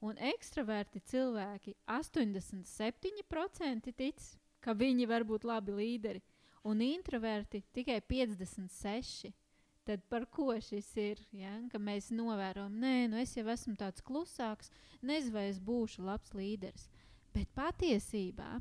Un 0.00 0.16
ekstraverti 0.16 1.00
cilvēki 1.12 1.76
87% 1.92 3.92
tic, 3.96 4.24
ka 4.64 4.72
viņi 4.72 5.06
var 5.08 5.24
būt 5.28 5.44
labi 5.44 5.76
līderi, 5.76 6.22
un 6.64 6.80
introverti 6.82 7.62
tikai 7.76 8.00
56% 8.00 9.45
tad 9.86 10.02
par 10.10 10.26
ko 10.32 10.50
šis 10.62 10.88
ir? 11.00 11.22
Ja? 11.34 11.54
Ka 11.72 11.80
mēs 11.82 12.10
novērojam, 12.14 12.74
nē, 12.82 12.94
nu 13.12 13.20
es 13.22 13.36
jau 13.36 13.46
esmu 13.52 13.76
tāds 13.78 14.04
klusāks, 14.04 14.72
nezinu, 15.02 15.36
vai 15.36 15.46
es 15.52 15.60
būšu 15.62 16.04
labs 16.06 16.34
līderis. 16.36 16.88
Bet 17.36 17.50
patiesībā, 17.56 18.56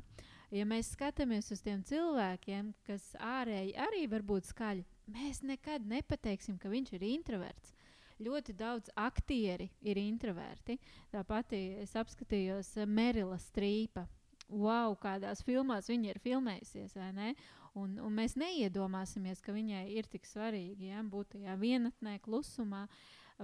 ja 0.52 0.66
mēs 0.68 0.92
skatāmies 0.94 1.50
uz 1.54 1.62
tiem 1.64 1.82
cilvēkiem, 1.86 2.74
kas 2.86 3.14
ārēji 3.22 3.76
arī 3.86 4.04
var 4.12 4.24
būt 4.26 4.50
skaļi, 4.50 4.84
mēs 5.14 5.42
nekad 5.46 5.86
nepateiksim, 5.88 6.58
ka 6.60 6.70
viņš 6.72 6.94
ir 6.98 7.06
introverts. 7.08 7.72
Ļoti 8.16 8.54
daudz 8.56 8.92
aktieri 8.96 9.66
ir 9.84 9.98
introverti. 10.00 10.78
Tāpat 11.12 11.52
es 11.56 11.92
apskatījos 12.00 12.70
Merila 12.88 13.36
Strīpa. 13.40 14.06
Wow, 14.48 14.94
kādās 15.00 15.42
filmās 15.44 15.90
viņa 15.90 16.14
ir 16.14 16.20
filmējusies, 16.22 16.94
vai 16.96 17.10
ne? 17.12 17.32
Un, 17.76 17.98
un 18.00 18.14
mēs 18.16 18.38
neiedomāsimies, 18.40 19.42
ka 19.44 19.52
viņai 19.52 19.84
ir 19.98 20.08
tik 20.08 20.24
svarīgi 20.24 20.90
ja, 20.94 21.02
būt 21.04 21.34
tajā 21.34 21.56
vienatnē, 21.60 22.16
klusumā, 22.24 22.86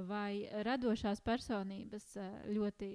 vai 0.09 0.49
radošās 0.65 1.21
personības 1.21 2.15
eh, 2.17 2.31
ļoti, 2.57 2.93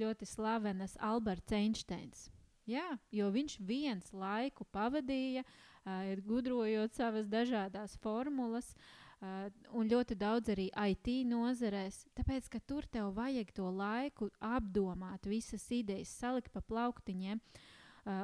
ļoti 0.00 0.28
slavenas 0.28 0.96
Alberts 1.04 1.52
Einsteins. 1.52 2.30
Jā, 2.70 2.86
jo 3.12 3.28
viņš 3.34 3.58
viens 3.66 4.12
laiku 4.14 4.62
pavadīja, 4.70 5.42
uh, 5.42 6.10
gudrojot 6.22 6.94
savas 6.94 7.26
dažādas 7.26 7.96
formulas, 7.98 8.68
uh, 8.76 9.48
un 9.74 9.88
ļoti 9.90 10.14
daudz 10.14 10.52
arī 10.52 10.68
IT 10.70 11.10
nozarēs. 11.26 12.04
Tāpēc, 12.14 12.46
ka 12.52 12.60
tur 12.62 12.86
tev 12.86 13.10
vajag 13.16 13.50
to 13.56 13.66
laiku 13.74 14.30
apdomāt, 14.38 15.26
visas 15.26 15.66
idejas, 15.74 16.12
salikt 16.20 16.52
pa 16.52 16.62
plauktiņiem. 16.62 17.42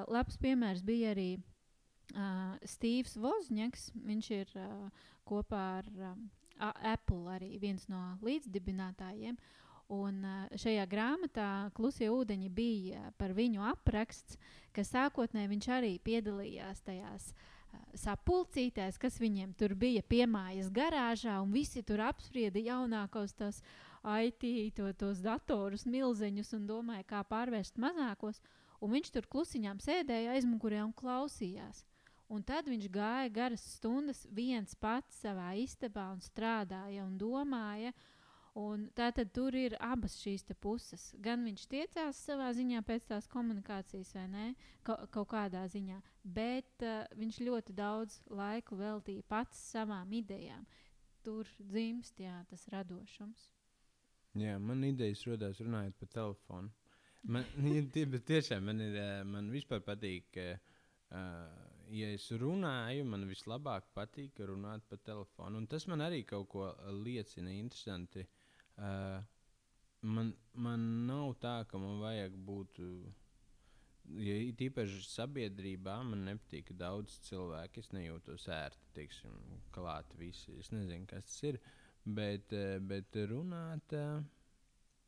Labs 0.08 0.38
piemērs 0.40 0.80
bija 0.82 1.10
arī 1.12 1.36
Uh, 2.14 2.54
Steve's 2.62 3.16
Vozņaks, 3.18 3.90
viņš 4.06 4.30
ir 4.36 4.52
uh, 4.60 5.06
kopā 5.26 5.62
ar 5.80 5.88
um, 6.12 6.28
Apple 6.62 7.26
arī 7.34 7.56
viens 7.60 7.88
no 7.90 8.02
līdzdibinātājiem. 8.24 9.34
Un 9.92 10.22
uh, 10.22 10.46
šajā 10.58 10.86
grāmatā 10.90 11.48
Klusie 11.74 12.08
ūdeņi 12.14 12.52
bija 12.54 13.10
par 13.18 13.34
viņu 13.34 13.66
apraksts, 13.72 14.38
ka 14.72 14.86
sākotnēji 14.86 15.50
viņš 15.50 15.68
arī 15.76 15.92
piedalījās 16.06 16.82
tajās 16.86 17.32
uh, 17.32 17.52
sapulcītēs, 17.96 18.98
kas 19.00 19.18
viņiem 19.20 19.54
tur 19.58 19.74
bija 19.78 20.02
piemājas 20.06 20.70
garāžā, 20.72 21.38
un 21.42 21.52
visi 21.54 21.82
tur 21.86 22.02
apsprieda 22.06 22.60
jaunākos 22.62 23.34
tos 23.36 23.62
IT, 24.06 24.44
to, 24.76 24.92
tos 24.94 25.22
datorus, 25.24 25.86
milzeņus 25.88 26.54
un 26.58 26.66
domāja, 26.68 27.06
kā 27.08 27.24
pārvērst 27.26 27.80
mazākos. 27.82 28.40
Un 28.84 28.92
viņš 28.92 29.12
tur 29.14 29.26
klusiņām 29.32 29.80
sēdēja 29.80 30.36
aizmugurē 30.36 30.82
un 30.84 30.92
klausījās. 30.94 31.82
Un 32.32 32.42
tad 32.42 32.66
viņš 32.66 32.88
gāja 32.90 33.30
garas 33.30 33.62
stundas 33.76 34.24
viens 34.34 34.74
pats 34.82 35.20
savā 35.22 35.52
istabā 35.62 36.08
un 36.10 36.22
strādāja 36.24 37.04
un 37.06 37.14
domāja. 37.20 37.92
Un 38.56 38.86
tā 38.96 39.10
tad 39.12 39.34
tur 39.36 39.54
ir 39.54 39.76
abas 39.84 40.14
šīs 40.22 40.46
puses. 40.64 41.10
Gan 41.20 41.44
viņš 41.44 41.66
tiecās 41.68 42.16
savā 42.24 42.48
ziņā 42.56 42.80
pēc 42.88 43.04
tās 43.10 43.28
komunikācijas, 43.28 44.14
vai 44.16 44.24
ne? 44.32 44.46
Ka, 44.82 44.96
kaut 45.12 45.28
kādā 45.34 45.66
ziņā, 45.68 46.00
bet 46.24 46.82
uh, 46.82 47.04
viņš 47.20 47.40
ļoti 47.44 47.76
daudz 47.76 48.16
laiku 48.32 48.78
veltīja 48.80 49.22
pats 49.28 49.60
savām 49.74 50.10
idejām. 50.16 50.64
Tur 51.22 51.46
dzimst 51.60 52.18
jā, 52.18 52.40
tas 52.48 52.64
radošums. 52.72 53.50
Jā, 54.40 54.56
man 54.58 54.82
idejas 54.88 55.26
radās 55.28 55.60
runājot 55.60 56.00
pa 56.00 56.08
telefonu. 56.16 56.72
Man, 57.28 57.44
tie, 57.92 58.06
tiešām 58.08 58.66
man, 58.70 58.80
ir, 58.80 58.96
eh, 58.96 59.22
man 59.28 59.52
vispār 59.52 59.84
patīk. 59.84 60.32
Uh, 61.12 61.75
ja 61.92 62.08
es 62.14 62.26
runāju, 62.32 63.04
man 63.08 63.26
vislabāk 63.28 63.90
patīk 63.94 64.40
runāt 64.48 64.84
pa 64.88 64.96
telefonu. 64.96 65.60
Un 65.60 65.68
tas 65.70 65.86
man 65.90 66.02
arī 66.04 66.22
kaut 66.26 66.48
ko 66.52 66.68
liecina 67.04 67.52
interesanti. 67.54 68.26
Uh, 68.76 69.22
man, 70.02 70.32
man 70.52 70.84
nav 71.06 71.36
tā, 71.42 71.60
ka 71.68 71.78
man 71.80 72.00
vajag 72.02 72.36
būt. 72.48 72.82
ja 74.22 74.34
it 74.48 74.60
īpaši 74.62 75.02
sabiedrībā 75.10 75.96
man 76.06 76.24
nepatīk 76.28 76.72
daudz 76.78 77.18
cilvēku. 77.28 77.80
Es 77.80 77.92
nejūtos 77.94 78.48
ērti, 78.48 78.92
teiksim, 78.94 79.34
klāt 79.74 80.14
visi. 80.18 80.58
Es 80.60 80.70
nezinu, 80.74 81.06
kas 81.10 81.26
tas 81.26 81.42
ir. 81.50 81.60
Bet, 82.06 82.52
eh, 82.52 82.78
bet 82.78 83.16
runāt, 83.26 83.92
eh, 83.92 84.22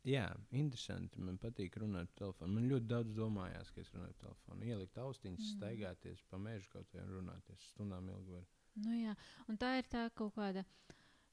jā, 0.04 0.26
interesanti. 0.50 1.20
Man 1.20 1.38
patīk 1.42 1.76
runāt 1.80 2.10
pa 2.12 2.24
telefonu. 2.24 2.54
Man 2.54 2.68
ļoti 2.70 2.90
daudz 2.90 3.14
domājās, 3.16 3.72
ka 3.74 3.82
es 3.82 3.92
runāju 3.94 4.14
pa 4.14 4.26
telefonu. 4.26 4.64
Ielikt 4.68 4.98
austiņas, 4.98 5.40
mm. 5.40 5.56
staigāties 5.56 6.24
pa 6.30 6.40
mežu 6.42 6.70
kaut 6.72 6.94
vai 6.94 7.06
runāties 7.08 7.70
stundām 7.72 8.08
ilgi. 8.14 8.36
Var. 8.36 8.46
Nu, 8.84 8.94
jā. 8.94 9.14
un 9.48 9.58
tā 9.58 9.78
ir 9.80 9.88
tā 9.90 10.08
kaut 10.14 10.36
kāda 10.36 10.64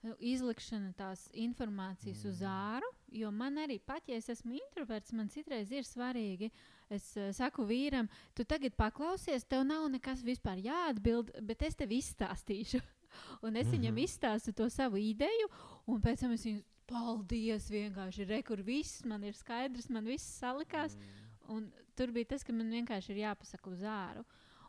nu, 0.06 0.16
izlikšana 0.20 0.94
tās 0.98 1.28
informācijas 1.34 2.24
mm. 2.24 2.32
uz 2.32 2.42
āru. 2.50 2.92
Jo 3.16 3.32
man 3.32 3.58
arī, 3.62 3.78
pat 3.80 4.10
ja 4.10 4.18
es 4.20 4.30
esmu 4.34 4.58
introverts, 4.58 5.14
man 5.16 5.30
citreiz 5.32 5.72
ir 5.72 5.86
svarīgi. 5.88 6.52
Es 6.92 7.12
uh, 7.18 7.30
saku 7.36 7.66
vīram, 7.70 8.10
tu 8.36 8.46
tagad 8.46 8.76
paklausies, 8.78 9.48
tev 9.50 9.64
nav 9.68 9.88
nekas 9.94 10.24
vispār 10.26 10.60
jāatbild, 10.62 11.32
bet 11.46 11.64
es 11.66 11.78
tev 11.80 11.94
izstāstīšu. 11.96 12.82
Un 13.46 13.56
es 13.56 13.68
mm 13.68 13.72
-hmm. 13.72 13.76
viņam 13.78 13.98
izstāstu 14.04 14.54
to 14.54 14.70
savu 14.70 14.98
ideju, 14.98 15.48
un 15.88 16.02
pēc 16.02 16.20
tam 16.20 16.32
es 16.32 16.46
viņu 16.46 16.64
paldies. 16.90 17.70
Vienkārši 17.72 18.28
rekur 18.30 18.62
viss 18.66 19.04
man 19.08 19.24
ir 19.28 19.38
skaidrs, 19.38 19.90
man 19.90 20.08
viss 20.10 20.40
salikās. 20.40 20.98
Mm. 21.48 21.70
Tur 21.96 22.12
bija 22.12 22.34
tas, 22.34 22.44
ka 22.44 22.54
man 22.56 22.74
vienkārši 22.74 23.14
ir 23.14 23.24
jāpasaka 23.26 23.72
uz 23.72 23.84
āru. 23.88 24.26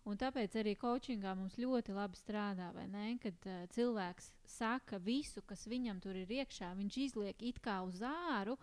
Un 0.06 0.18
tāpēc 0.20 0.54
arī 0.60 0.76
coachingā 0.78 1.32
mums 1.34 1.56
ļoti 1.58 1.94
labi 1.96 2.18
strādā, 2.20 2.68
ne, 2.92 3.16
kad 3.18 3.48
uh, 3.50 3.64
cilvēks 3.74 4.28
saka 4.46 5.00
visu, 5.02 5.42
kas 5.42 5.66
viņam 5.66 5.98
tur 6.04 6.14
ir 6.14 6.30
iekšā, 6.30 6.68
viņš 6.78 6.98
izliek 7.08 7.42
it 7.42 7.58
kā 7.64 7.80
uz 7.82 7.98
āru, 8.06 8.54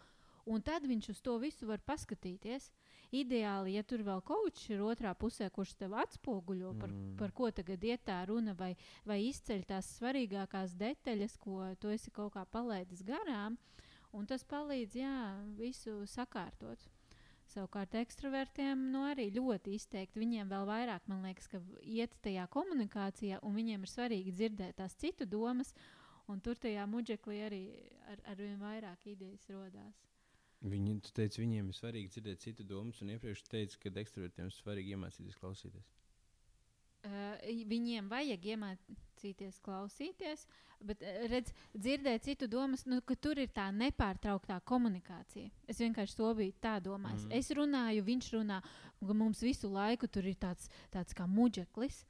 un 0.45 0.61
tad 0.61 0.87
viņš 0.87 1.09
uz 1.13 1.21
to 1.23 1.37
visu 1.41 1.67
var 1.69 1.83
paskatīties. 1.85 2.71
Ideāli, 3.13 3.75
ja 3.77 3.83
tur 3.85 4.01
vēl 4.01 4.23
kočs 4.25 4.65
ir 4.73 4.81
otrā 4.81 5.11
pusē, 5.13 5.45
kurš 5.53 5.75
tev 5.77 5.93
atspoguļo, 6.01 6.71
par, 6.79 6.89
mm. 6.89 7.11
par 7.19 7.33
ko 7.37 7.51
tagad 7.53 7.83
iet 7.85 8.01
tā 8.07 8.23
runa, 8.25 8.55
vai, 8.57 8.71
vai 9.05 9.19
izceļ 9.27 9.67
tās 9.69 9.91
svarīgākās 9.99 10.73
detaļas, 10.79 11.37
ko 11.37 11.59
tu 11.77 11.93
esi 11.93 12.09
kaut 12.15 12.33
kā 12.33 12.45
palaidis 12.49 13.05
garām, 13.05 13.59
un 14.17 14.25
tas 14.25 14.41
palīdz 14.49 14.97
jā, 14.97 15.15
visu 15.59 15.99
sakārtot. 16.09 16.81
Savukārt, 17.53 17.93
ekstravertiem 17.99 18.87
nu, 18.93 19.03
arī 19.11 19.27
ļoti 19.35 19.75
izteikti. 19.77 20.21
Viņiem 20.21 20.49
vēl 20.49 20.63
vairāk, 20.65 21.03
man 21.11 21.25
liekas, 21.27 21.49
ka 21.51 21.59
iet 21.85 22.15
tajā 22.25 22.47
komunikācijā, 22.53 23.41
un 23.45 23.53
viņiem 23.59 23.83
ir 23.83 23.91
svarīgi 23.91 24.33
dzirdēt 24.33 24.79
tās 24.79 24.95
citu 24.97 25.27
domas, 25.29 25.73
un 26.31 26.41
tur 26.41 26.57
tajā 26.57 26.87
muģeklī 26.89 27.43
arī 27.45 27.61
ar, 28.09 28.23
ar 28.31 28.41
vien 28.41 28.57
vairāk 28.61 29.05
idejas 29.11 29.45
rodās. 29.53 30.01
Viņi 30.63 30.93
teica, 31.11 31.41
viņiem 31.41 31.69
ir 31.69 31.75
svarīgi 31.75 32.13
dzirdēt 32.13 32.45
citu 32.45 32.63
domas, 32.63 33.01
un 33.03 33.11
iepriekš 33.11 33.43
teica, 33.51 33.79
ka 33.83 33.91
ekstravertiem 33.99 34.47
ir 34.47 34.55
svarīgi 34.55 34.95
iemācīties 34.95 35.39
klausīties. 35.41 35.89
Uh, 37.03 37.33
viņiem 37.67 38.05
vajag 38.07 38.45
iemācīties 38.53 39.57
klausīties, 39.65 40.45
bet 40.87 41.01
redz, 41.27 41.51
dzirdēt 41.75 42.29
citu 42.29 42.47
domas, 42.47 42.85
nu, 42.87 43.01
ka 43.03 43.17
tur 43.19 43.41
ir 43.43 43.51
tā 43.51 43.65
nepārtrauktā 43.75 44.61
komunikācija. 44.63 45.51
Es 45.67 45.81
vienkārši 45.83 46.15
to 46.15 46.29
biju 46.37 46.55
tā 46.63 46.77
domājis. 46.85 47.25
Mm. 47.27 47.33
Es 47.41 47.51
runāju, 47.59 48.05
viņš 48.07 48.29
runā, 48.37 48.61
un 49.03 49.19
mums 49.19 49.43
visu 49.43 49.67
laiku 49.67 50.07
tur 50.07 50.31
ir 50.31 50.39
tāds, 50.39 50.71
tāds 50.95 51.17
kā 51.17 51.27
muģeklis. 51.27 52.05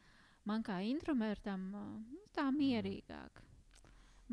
Man 0.45 0.61
kā 0.61 0.77
introvertam, 0.85 1.65
uh, 1.73 2.29
tā 2.37 2.45
mierīgāk. 2.53 3.41
Mm. 3.41 3.52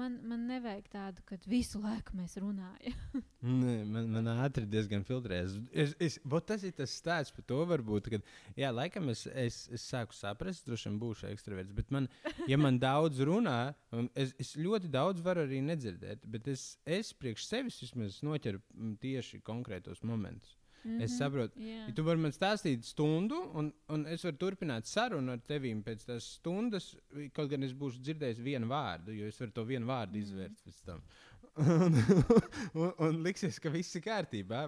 Man, 0.00 0.14
man 0.24 0.46
nevajag 0.48 0.86
tādu, 0.92 1.22
kad 1.28 1.42
visu 1.48 1.80
laiku 1.82 2.14
mēs 2.16 2.38
runājam. 2.40 3.22
Nē, 3.62 3.74
man, 3.88 4.06
man 4.14 4.30
ātri 4.32 4.64
diezgan 4.70 5.04
filtrējas. 5.04 5.58
Es, 5.72 5.92
es, 6.00 6.16
tas 6.48 6.64
ir 6.64 6.72
tas 6.78 6.94
stāsts 6.96 7.34
par 7.36 7.44
to, 7.50 7.58
varbūt, 7.68 8.08
ka, 8.14 8.20
jā, 8.56 8.70
laikam 8.72 9.10
es, 9.12 9.26
es, 9.28 9.62
es 9.76 9.84
sāku 9.92 10.16
saprast, 10.16 10.64
droši 10.68 10.88
vien 10.88 11.00
būšu 11.02 11.28
ekstraverts. 11.32 11.74
Bet, 11.76 11.92
man, 11.92 12.08
ja 12.48 12.56
man 12.60 12.80
daudz 12.80 13.20
runā, 13.28 13.58
es, 14.14 14.32
es 14.40 14.54
ļoti 14.56 14.88
daudz 14.92 15.24
varu 15.26 15.44
arī 15.44 15.60
nedzirdēt. 15.68 16.24
Bet 16.32 16.48
es, 16.48 16.70
es 16.88 17.12
priekš 17.16 17.50
sevis 17.50 17.82
vismaz 17.84 18.22
noķeru 18.24 18.64
tieši 19.04 19.44
konkrētos 19.44 20.00
momentus. 20.06 20.59
Mm 20.82 20.90
-hmm. 20.90 21.02
Es 21.02 21.10
mhm, 21.10 21.18
saprotu, 21.18 21.60
yeah. 21.60 21.88
ja 21.88 21.94
tu 21.94 22.02
vari 22.02 22.20
man 22.20 22.32
stāstīt 22.32 22.84
stundu, 22.88 23.40
un, 23.54 23.72
un 23.88 24.06
es 24.06 24.24
varu 24.24 24.36
turpināt 24.36 24.86
sarunu 24.86 25.32
ar 25.32 25.40
tevi 25.46 25.74
pēc 25.84 26.06
tās 26.06 26.24
stundas, 26.38 26.96
kaut 27.32 27.50
gan 27.50 27.62
es 27.62 27.72
būšu 27.72 28.00
dzirdējis 28.00 28.40
vienu 28.40 28.66
vārdu, 28.66 29.12
jo 29.12 29.26
es 29.26 29.40
varu 29.40 29.52
to 29.52 29.64
vienu 29.64 29.86
vārdu 29.86 30.16
mm 30.16 30.22
-hmm. 30.22 30.22
izvērst 30.22 30.64
pēc 30.66 30.84
tam. 30.84 31.02
un, 31.56 31.94
un, 32.72 32.92
un 32.98 33.22
liksies, 33.22 33.58
ka 33.60 33.70
viss 33.72 33.96
ir 33.98 34.04
kārtībā. 34.04 34.60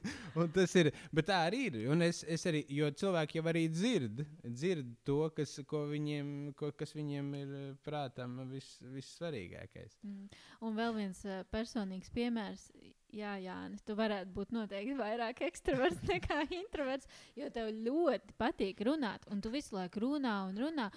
tas 0.56 0.74
ir, 0.80 0.90
bet 1.14 1.28
tā 1.28 1.38
arī 1.48 1.60
ir. 1.68 1.78
Un 1.92 2.04
es, 2.06 2.22
es 2.24 2.46
arī, 2.48 2.62
jo 2.72 2.88
cilvēki 3.02 3.38
jau 3.38 3.44
arī 3.52 3.66
dzird, 3.70 4.24
dzird 4.46 4.94
to, 5.06 5.18
kas, 5.36 5.58
viņiem, 5.92 6.52
ko, 6.58 6.72
kas 6.78 6.96
viņiem 6.96 7.30
ir 7.42 7.54
prātām 7.86 8.40
vis, 8.50 8.74
vissvarīgākais. 8.94 9.98
Mm. 10.06 10.42
Un 10.64 10.76
vēl 10.78 10.96
viens 10.96 11.22
uh, 11.28 11.42
personīgs 11.52 12.12
piemērs 12.14 12.70
Jā, 13.12 13.34
Jānis, 13.36 13.82
tu 13.84 13.92
varētu 13.92 14.32
būt 14.32 14.54
noteikti 14.56 14.94
vairāk 14.96 15.42
ekstraverts 15.44 16.00
nekā 16.12 16.46
introverts, 16.48 17.08
jo 17.36 17.50
tev 17.52 17.68
ļoti 17.84 18.36
patīk 18.40 18.80
runāt, 18.88 19.26
un 19.28 19.42
tu 19.44 19.52
visu 19.52 19.76
laiku 19.76 20.06
runā 20.06 20.38
un 20.48 20.56
runā. 20.62 20.88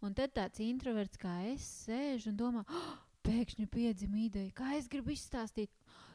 Un 0.00 0.14
tad 0.14 0.32
tāds 0.32 0.62
introverts 0.62 1.18
kā 1.20 1.34
es 1.50 1.66
sēž 1.84 2.28
un 2.30 2.36
domā, 2.38 2.62
oh, 2.70 2.92
pēkšņi 3.26 3.66
piedzima 3.68 4.20
ideja, 4.22 4.54
kā 4.56 4.76
es 4.78 4.88
gribu 4.88 5.12
izstāstīt. 5.12 5.72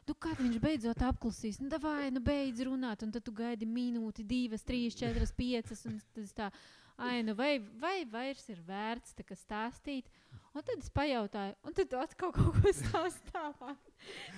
Nu, 0.08 0.16
kad 0.20 0.40
viņš 0.40 0.58
beidzot 0.60 1.04
apklusīs, 1.06 1.60
nu, 1.62 1.70
vai 1.80 2.10
nu 2.12 2.20
beidz 2.24 2.64
runāt, 2.66 3.04
un 3.06 3.12
tad 3.14 3.24
tu 3.24 3.32
gaidi 3.36 3.68
minūti, 3.68 4.24
divas, 4.26 4.64
trīs, 4.66 4.96
četras, 4.98 5.32
piecas. 5.36 5.84
Un 5.88 6.00
tas 6.16 6.34
tā, 6.36 6.50
ai, 6.98 7.22
nu, 7.24 7.36
vai, 7.38 7.56
vai 7.80 8.02
vairs 8.10 8.44
ir 8.52 8.60
vērts 8.66 9.16
tā, 9.16 9.24
stāstīt? 9.38 10.10
Un 10.54 10.62
tad 10.62 10.78
es 10.78 10.90
pajautāju, 10.94 11.54
un 11.66 11.74
tad 11.74 11.88
tu 11.90 11.98
atkal 11.98 12.30
kaut 12.34 12.54
ko 12.62 12.72
stāstīji 12.78 13.32
tālāk. 13.34 13.88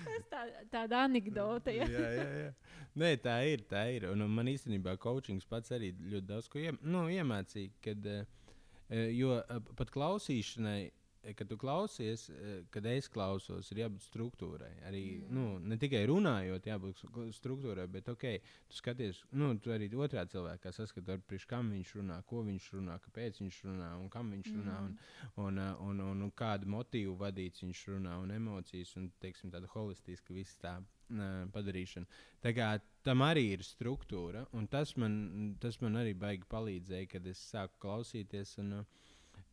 Tas 0.07 0.29
tā, 0.31 0.45
tāda 0.73 1.03
anekdote. 1.05 1.75
Ja? 1.77 1.89
jā, 1.93 2.13
jā, 2.17 2.27
jā. 2.41 2.79
Nē, 2.97 3.11
tā 3.21 3.35
ir. 3.45 3.67
Tā 3.69 3.83
ir. 3.93 4.07
Un, 4.09 4.25
un 4.25 4.33
man 4.33 4.49
īstenībā 4.49 4.97
coachings 5.03 5.45
pats 5.49 5.75
arī 5.77 5.91
ļoti 5.99 6.27
daudz 6.31 6.49
ko 6.49 6.63
iem, 6.63 6.79
nu, 6.89 7.05
iemācīja. 7.13 7.75
Kad, 7.85 8.09
uh, 8.09 8.47
jo 9.13 9.37
uh, 9.43 9.61
pat 9.77 9.93
klausīšanai 9.93 10.81
kad 11.35 11.49
tu 11.49 11.57
klausies, 11.59 12.29
eh, 12.31 12.65
kad 12.71 12.87
es 12.87 13.09
klausos, 13.09 13.71
ir 13.73 13.83
jābūt 13.85 14.05
struktūrai. 14.07 14.73
Arī 14.89 15.03
mm. 15.19 15.35
nu, 15.35 15.47
ne 15.59 15.79
tikai 15.81 16.05
runājot, 16.07 16.69
jābūt 16.71 17.03
struktūrai, 17.37 17.87
bet 17.91 18.11
ok, 18.13 18.27
tu 18.71 18.79
skaties, 18.79 19.23
nu, 19.33 19.53
tu 19.63 19.73
arī 19.75 19.89
otrā 19.91 20.27
cilvēkā 20.31 20.73
saskati, 20.75 21.19
priekš 21.27 21.49
kam 21.51 21.71
viņš 21.75 21.95
runā, 22.01 22.21
ko 22.29 22.43
viņš 22.47 22.69
runā, 22.77 22.99
kāpēc 23.07 23.41
viņš 23.43 23.63
runā 23.71 23.93
un 24.01 24.11
kam 24.13 24.35
viņš 24.37 24.53
runā. 24.53 24.81
Mm. 24.83 24.99
Un, 25.37 25.47
un, 25.47 25.63
un, 25.63 25.65
un, 25.87 26.05
un, 26.11 26.27
un 26.29 26.35
kādu 26.37 26.71
motīvu 26.71 27.17
vadīts 27.21 27.65
viņš 27.65 27.87
runā, 27.95 28.19
un 28.23 28.35
emocijas, 28.37 28.95
un 29.01 29.11
teiksim, 29.23 29.51
tāda 29.55 29.71
holistiska 29.73 30.37
viss 30.37 30.59
tā 30.63 30.79
padarīšana. 31.55 32.07
Tā 32.43 32.53
kā 32.55 32.69
tam 33.07 33.23
arī 33.23 33.53
ir 33.55 33.63
struktūra, 33.63 34.47
un 34.59 34.67
tas 34.67 34.97
man, 34.99 35.55
tas 35.63 35.79
man 35.81 35.97
arī 36.01 36.15
baigi 36.19 36.47
palīdzēja, 36.51 37.11
kad 37.15 37.27
es 37.27 37.43
sāku 37.53 37.79
klausīties. 37.85 38.57
Un, 38.63 38.81
uh, 38.81 39.06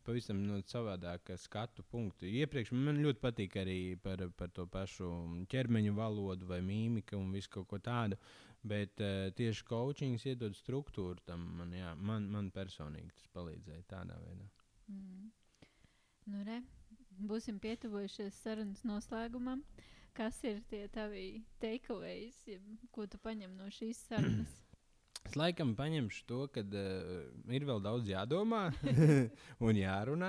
pavisam 0.04 0.40
no 0.44 0.58
savādāka 0.68 1.36
skatu 1.40 1.84
punktu. 1.90 2.28
Iepriekš 2.28 2.72
man 2.76 3.00
ļoti 3.04 3.22
patīk 3.22 3.56
arī 3.60 3.78
par, 4.02 4.22
par 4.38 4.52
to 4.54 4.66
pašu 4.70 5.10
ķermeņa 5.52 5.94
valodu 5.96 6.48
vai 6.50 6.60
mīmiku 6.64 7.18
un 7.18 7.32
visu 7.34 7.52
kaut 7.56 7.68
ko 7.70 7.80
tādu. 7.82 8.18
Bet 8.64 9.00
uh, 9.04 9.28
tieši 9.36 9.64
coachings 9.68 10.24
iedod 10.24 10.56
struktūru 10.56 11.20
tam. 11.28 11.42
Man, 11.58 11.74
jā, 11.76 11.92
man, 12.00 12.30
man 12.32 12.48
personīgi 12.54 13.12
tas 13.12 13.28
palīdzēja 13.36 13.88
tādā 13.90 14.16
veidā. 14.22 14.48
Mm. 14.88 15.26
Nu, 16.32 16.40
re, 16.48 16.62
būsim 17.28 17.60
pietuvojušies 17.60 18.40
sarunas 18.40 18.84
noslēgumam. 18.88 19.60
Kas 20.14 20.38
ir 20.46 20.62
tie 20.70 20.86
tavi 20.94 21.42
takeaways, 21.60 22.38
ko 22.94 23.04
tu 23.10 23.18
paņem 23.20 23.56
no 23.58 23.66
šīs 23.74 24.06
sarunas? 24.08 24.60
Es 25.34 25.38
laikam 25.40 25.72
paņemšu 25.74 26.20
to, 26.30 26.36
ka 26.54 26.62
uh, 26.62 27.22
ir 27.50 27.64
vēl 27.66 27.80
daudz 27.82 28.06
jādomā 28.06 28.68
un 29.66 29.78
jārunā. 29.80 30.28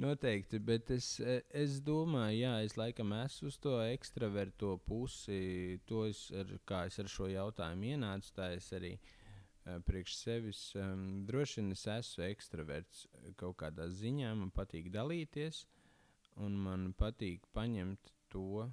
Noteikti, 0.00 0.56
bet 0.64 0.88
es, 0.94 1.08
eh, 1.20 1.42
es 1.52 1.74
domāju, 1.84 2.38
jā, 2.38 2.52
es 2.64 2.76
laikam 2.80 3.12
esmu 3.18 3.50
uz 3.52 3.58
to 3.60 3.74
ekstraverto 3.84 4.70
pusi. 4.88 5.76
To 5.92 6.06
es 6.08 6.22
ar, 6.32 6.54
kā 6.64 6.86
es 6.88 6.96
ar 7.02 7.10
šo 7.12 7.28
jautājumu 7.28 7.90
ienācu, 7.90 8.30
tā 8.38 8.46
es 8.54 8.70
arī 8.72 8.94
uh, 8.96 9.76
priekš 9.90 10.16
sevis 10.22 10.62
um, 10.80 11.04
droši 11.28 11.60
vien 11.60 11.76
es 11.76 11.84
esmu 11.98 12.24
ekstraverts 12.30 13.04
kaut 13.36 13.58
kādā 13.60 13.90
ziņā. 13.92 14.32
Man 14.40 14.54
patīk 14.56 14.88
dalīties, 14.96 15.66
un 16.48 16.56
man 16.64 16.88
patīk 16.96 17.44
paņemt 17.52 18.08
to, 18.32 18.64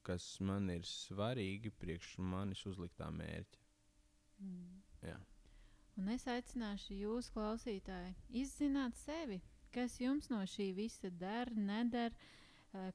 kas 0.00 0.32
man 0.40 0.72
ir 0.72 0.88
svarīgi 0.88 1.76
priekš 1.76 2.16
manis 2.32 2.64
uzliktā 2.72 3.12
mērķa. 3.20 3.65
Mm. 4.40 4.76
Un 5.96 6.10
es 6.12 6.26
aicināšu 6.28 6.92
jūs, 6.92 7.30
klausītāji, 7.32 8.10
izzināt 8.36 8.98
sevi, 9.00 9.38
kas 9.72 9.94
jums 10.00 10.28
no 10.28 10.42
šī 10.44 10.74
visa 10.76 11.08
der, 11.08 11.48
neder, 11.56 12.12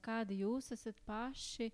kādi 0.06 0.44
jūs 0.44 0.72
esat 0.78 1.00
paši. 1.06 1.72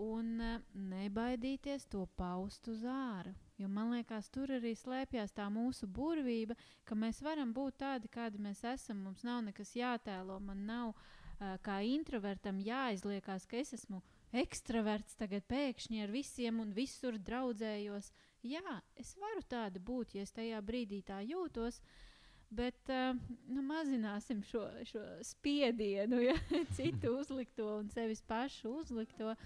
un 0.00 0.40
uh, 0.40 0.60
nebaidīties 0.72 1.84
to 1.92 2.06
paust 2.16 2.68
uz 2.72 2.80
ārā. 2.88 3.34
Jo 3.60 3.68
man 3.68 3.90
liekas, 3.92 4.30
tur 4.32 4.48
arī 4.56 4.72
slēpjas 4.72 5.34
tā 5.36 5.50
mūsu 5.52 5.86
burvība, 5.86 6.56
ka 6.88 6.96
mēs 6.96 7.20
varam 7.22 7.52
būt 7.52 7.76
tādi, 7.82 8.08
kādi 8.08 8.40
mēs 8.40 8.64
esam. 8.64 9.02
Mums 9.04 9.22
nav 9.22 9.42
nekas 9.44 9.74
jātēlo, 9.76 10.38
man 10.40 10.64
nav 10.66 10.94
uh, 10.94 11.58
kā 11.62 11.82
introvertam 11.84 12.58
jāizliekās, 12.64 13.44
ka 13.46 13.60
es 13.60 13.74
esmu 13.76 14.00
ekstraverts 14.32 15.20
tagad 15.20 15.44
pēkšņi 15.44 16.02
ar 16.02 16.10
visiem 16.16 16.64
un 16.64 16.72
visur 16.72 17.20
draudzējos. 17.20 18.10
Jā, 18.42 18.80
es 18.98 19.12
varu 19.20 19.42
tāda 19.46 19.78
būt, 19.78 20.16
ja 20.16 20.26
es 20.26 20.34
tajā 20.34 20.58
brīdī 20.66 21.02
tā 21.06 21.20
jūtos. 21.22 21.78
Bet 22.52 22.90
uh, 22.92 23.14
nu, 23.48 23.62
mazināsim 23.64 24.42
šo, 24.44 24.66
šo 24.84 25.02
spiedienu, 25.24 26.18
ja 26.20 26.34
citu 26.76 27.14
uzlikto 27.20 27.78
un 27.78 27.88
sevis 27.94 28.20
pašu 28.28 28.74
uzlikto. 28.82 29.36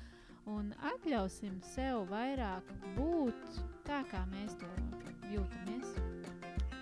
Un 0.46 0.70
atļausim 0.92 1.58
sev 1.74 2.04
vairāk 2.10 2.68
būt 2.96 3.60
tā, 3.86 4.02
kā 4.10 4.22
mēs 4.30 4.54
to 4.60 4.70
jūtamies. 5.32 5.96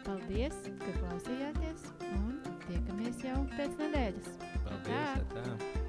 Paldies, 0.05 0.59
ka 0.83 0.99
klausījāties, 0.99 1.89
un 2.13 2.37
tiekamies 2.69 3.25
jau 3.25 3.41
pēc 3.57 3.81
nedēļas. 3.81 4.37
Paldies! 4.69 5.33
Tā. 5.33 5.49
Tā. 5.49 5.84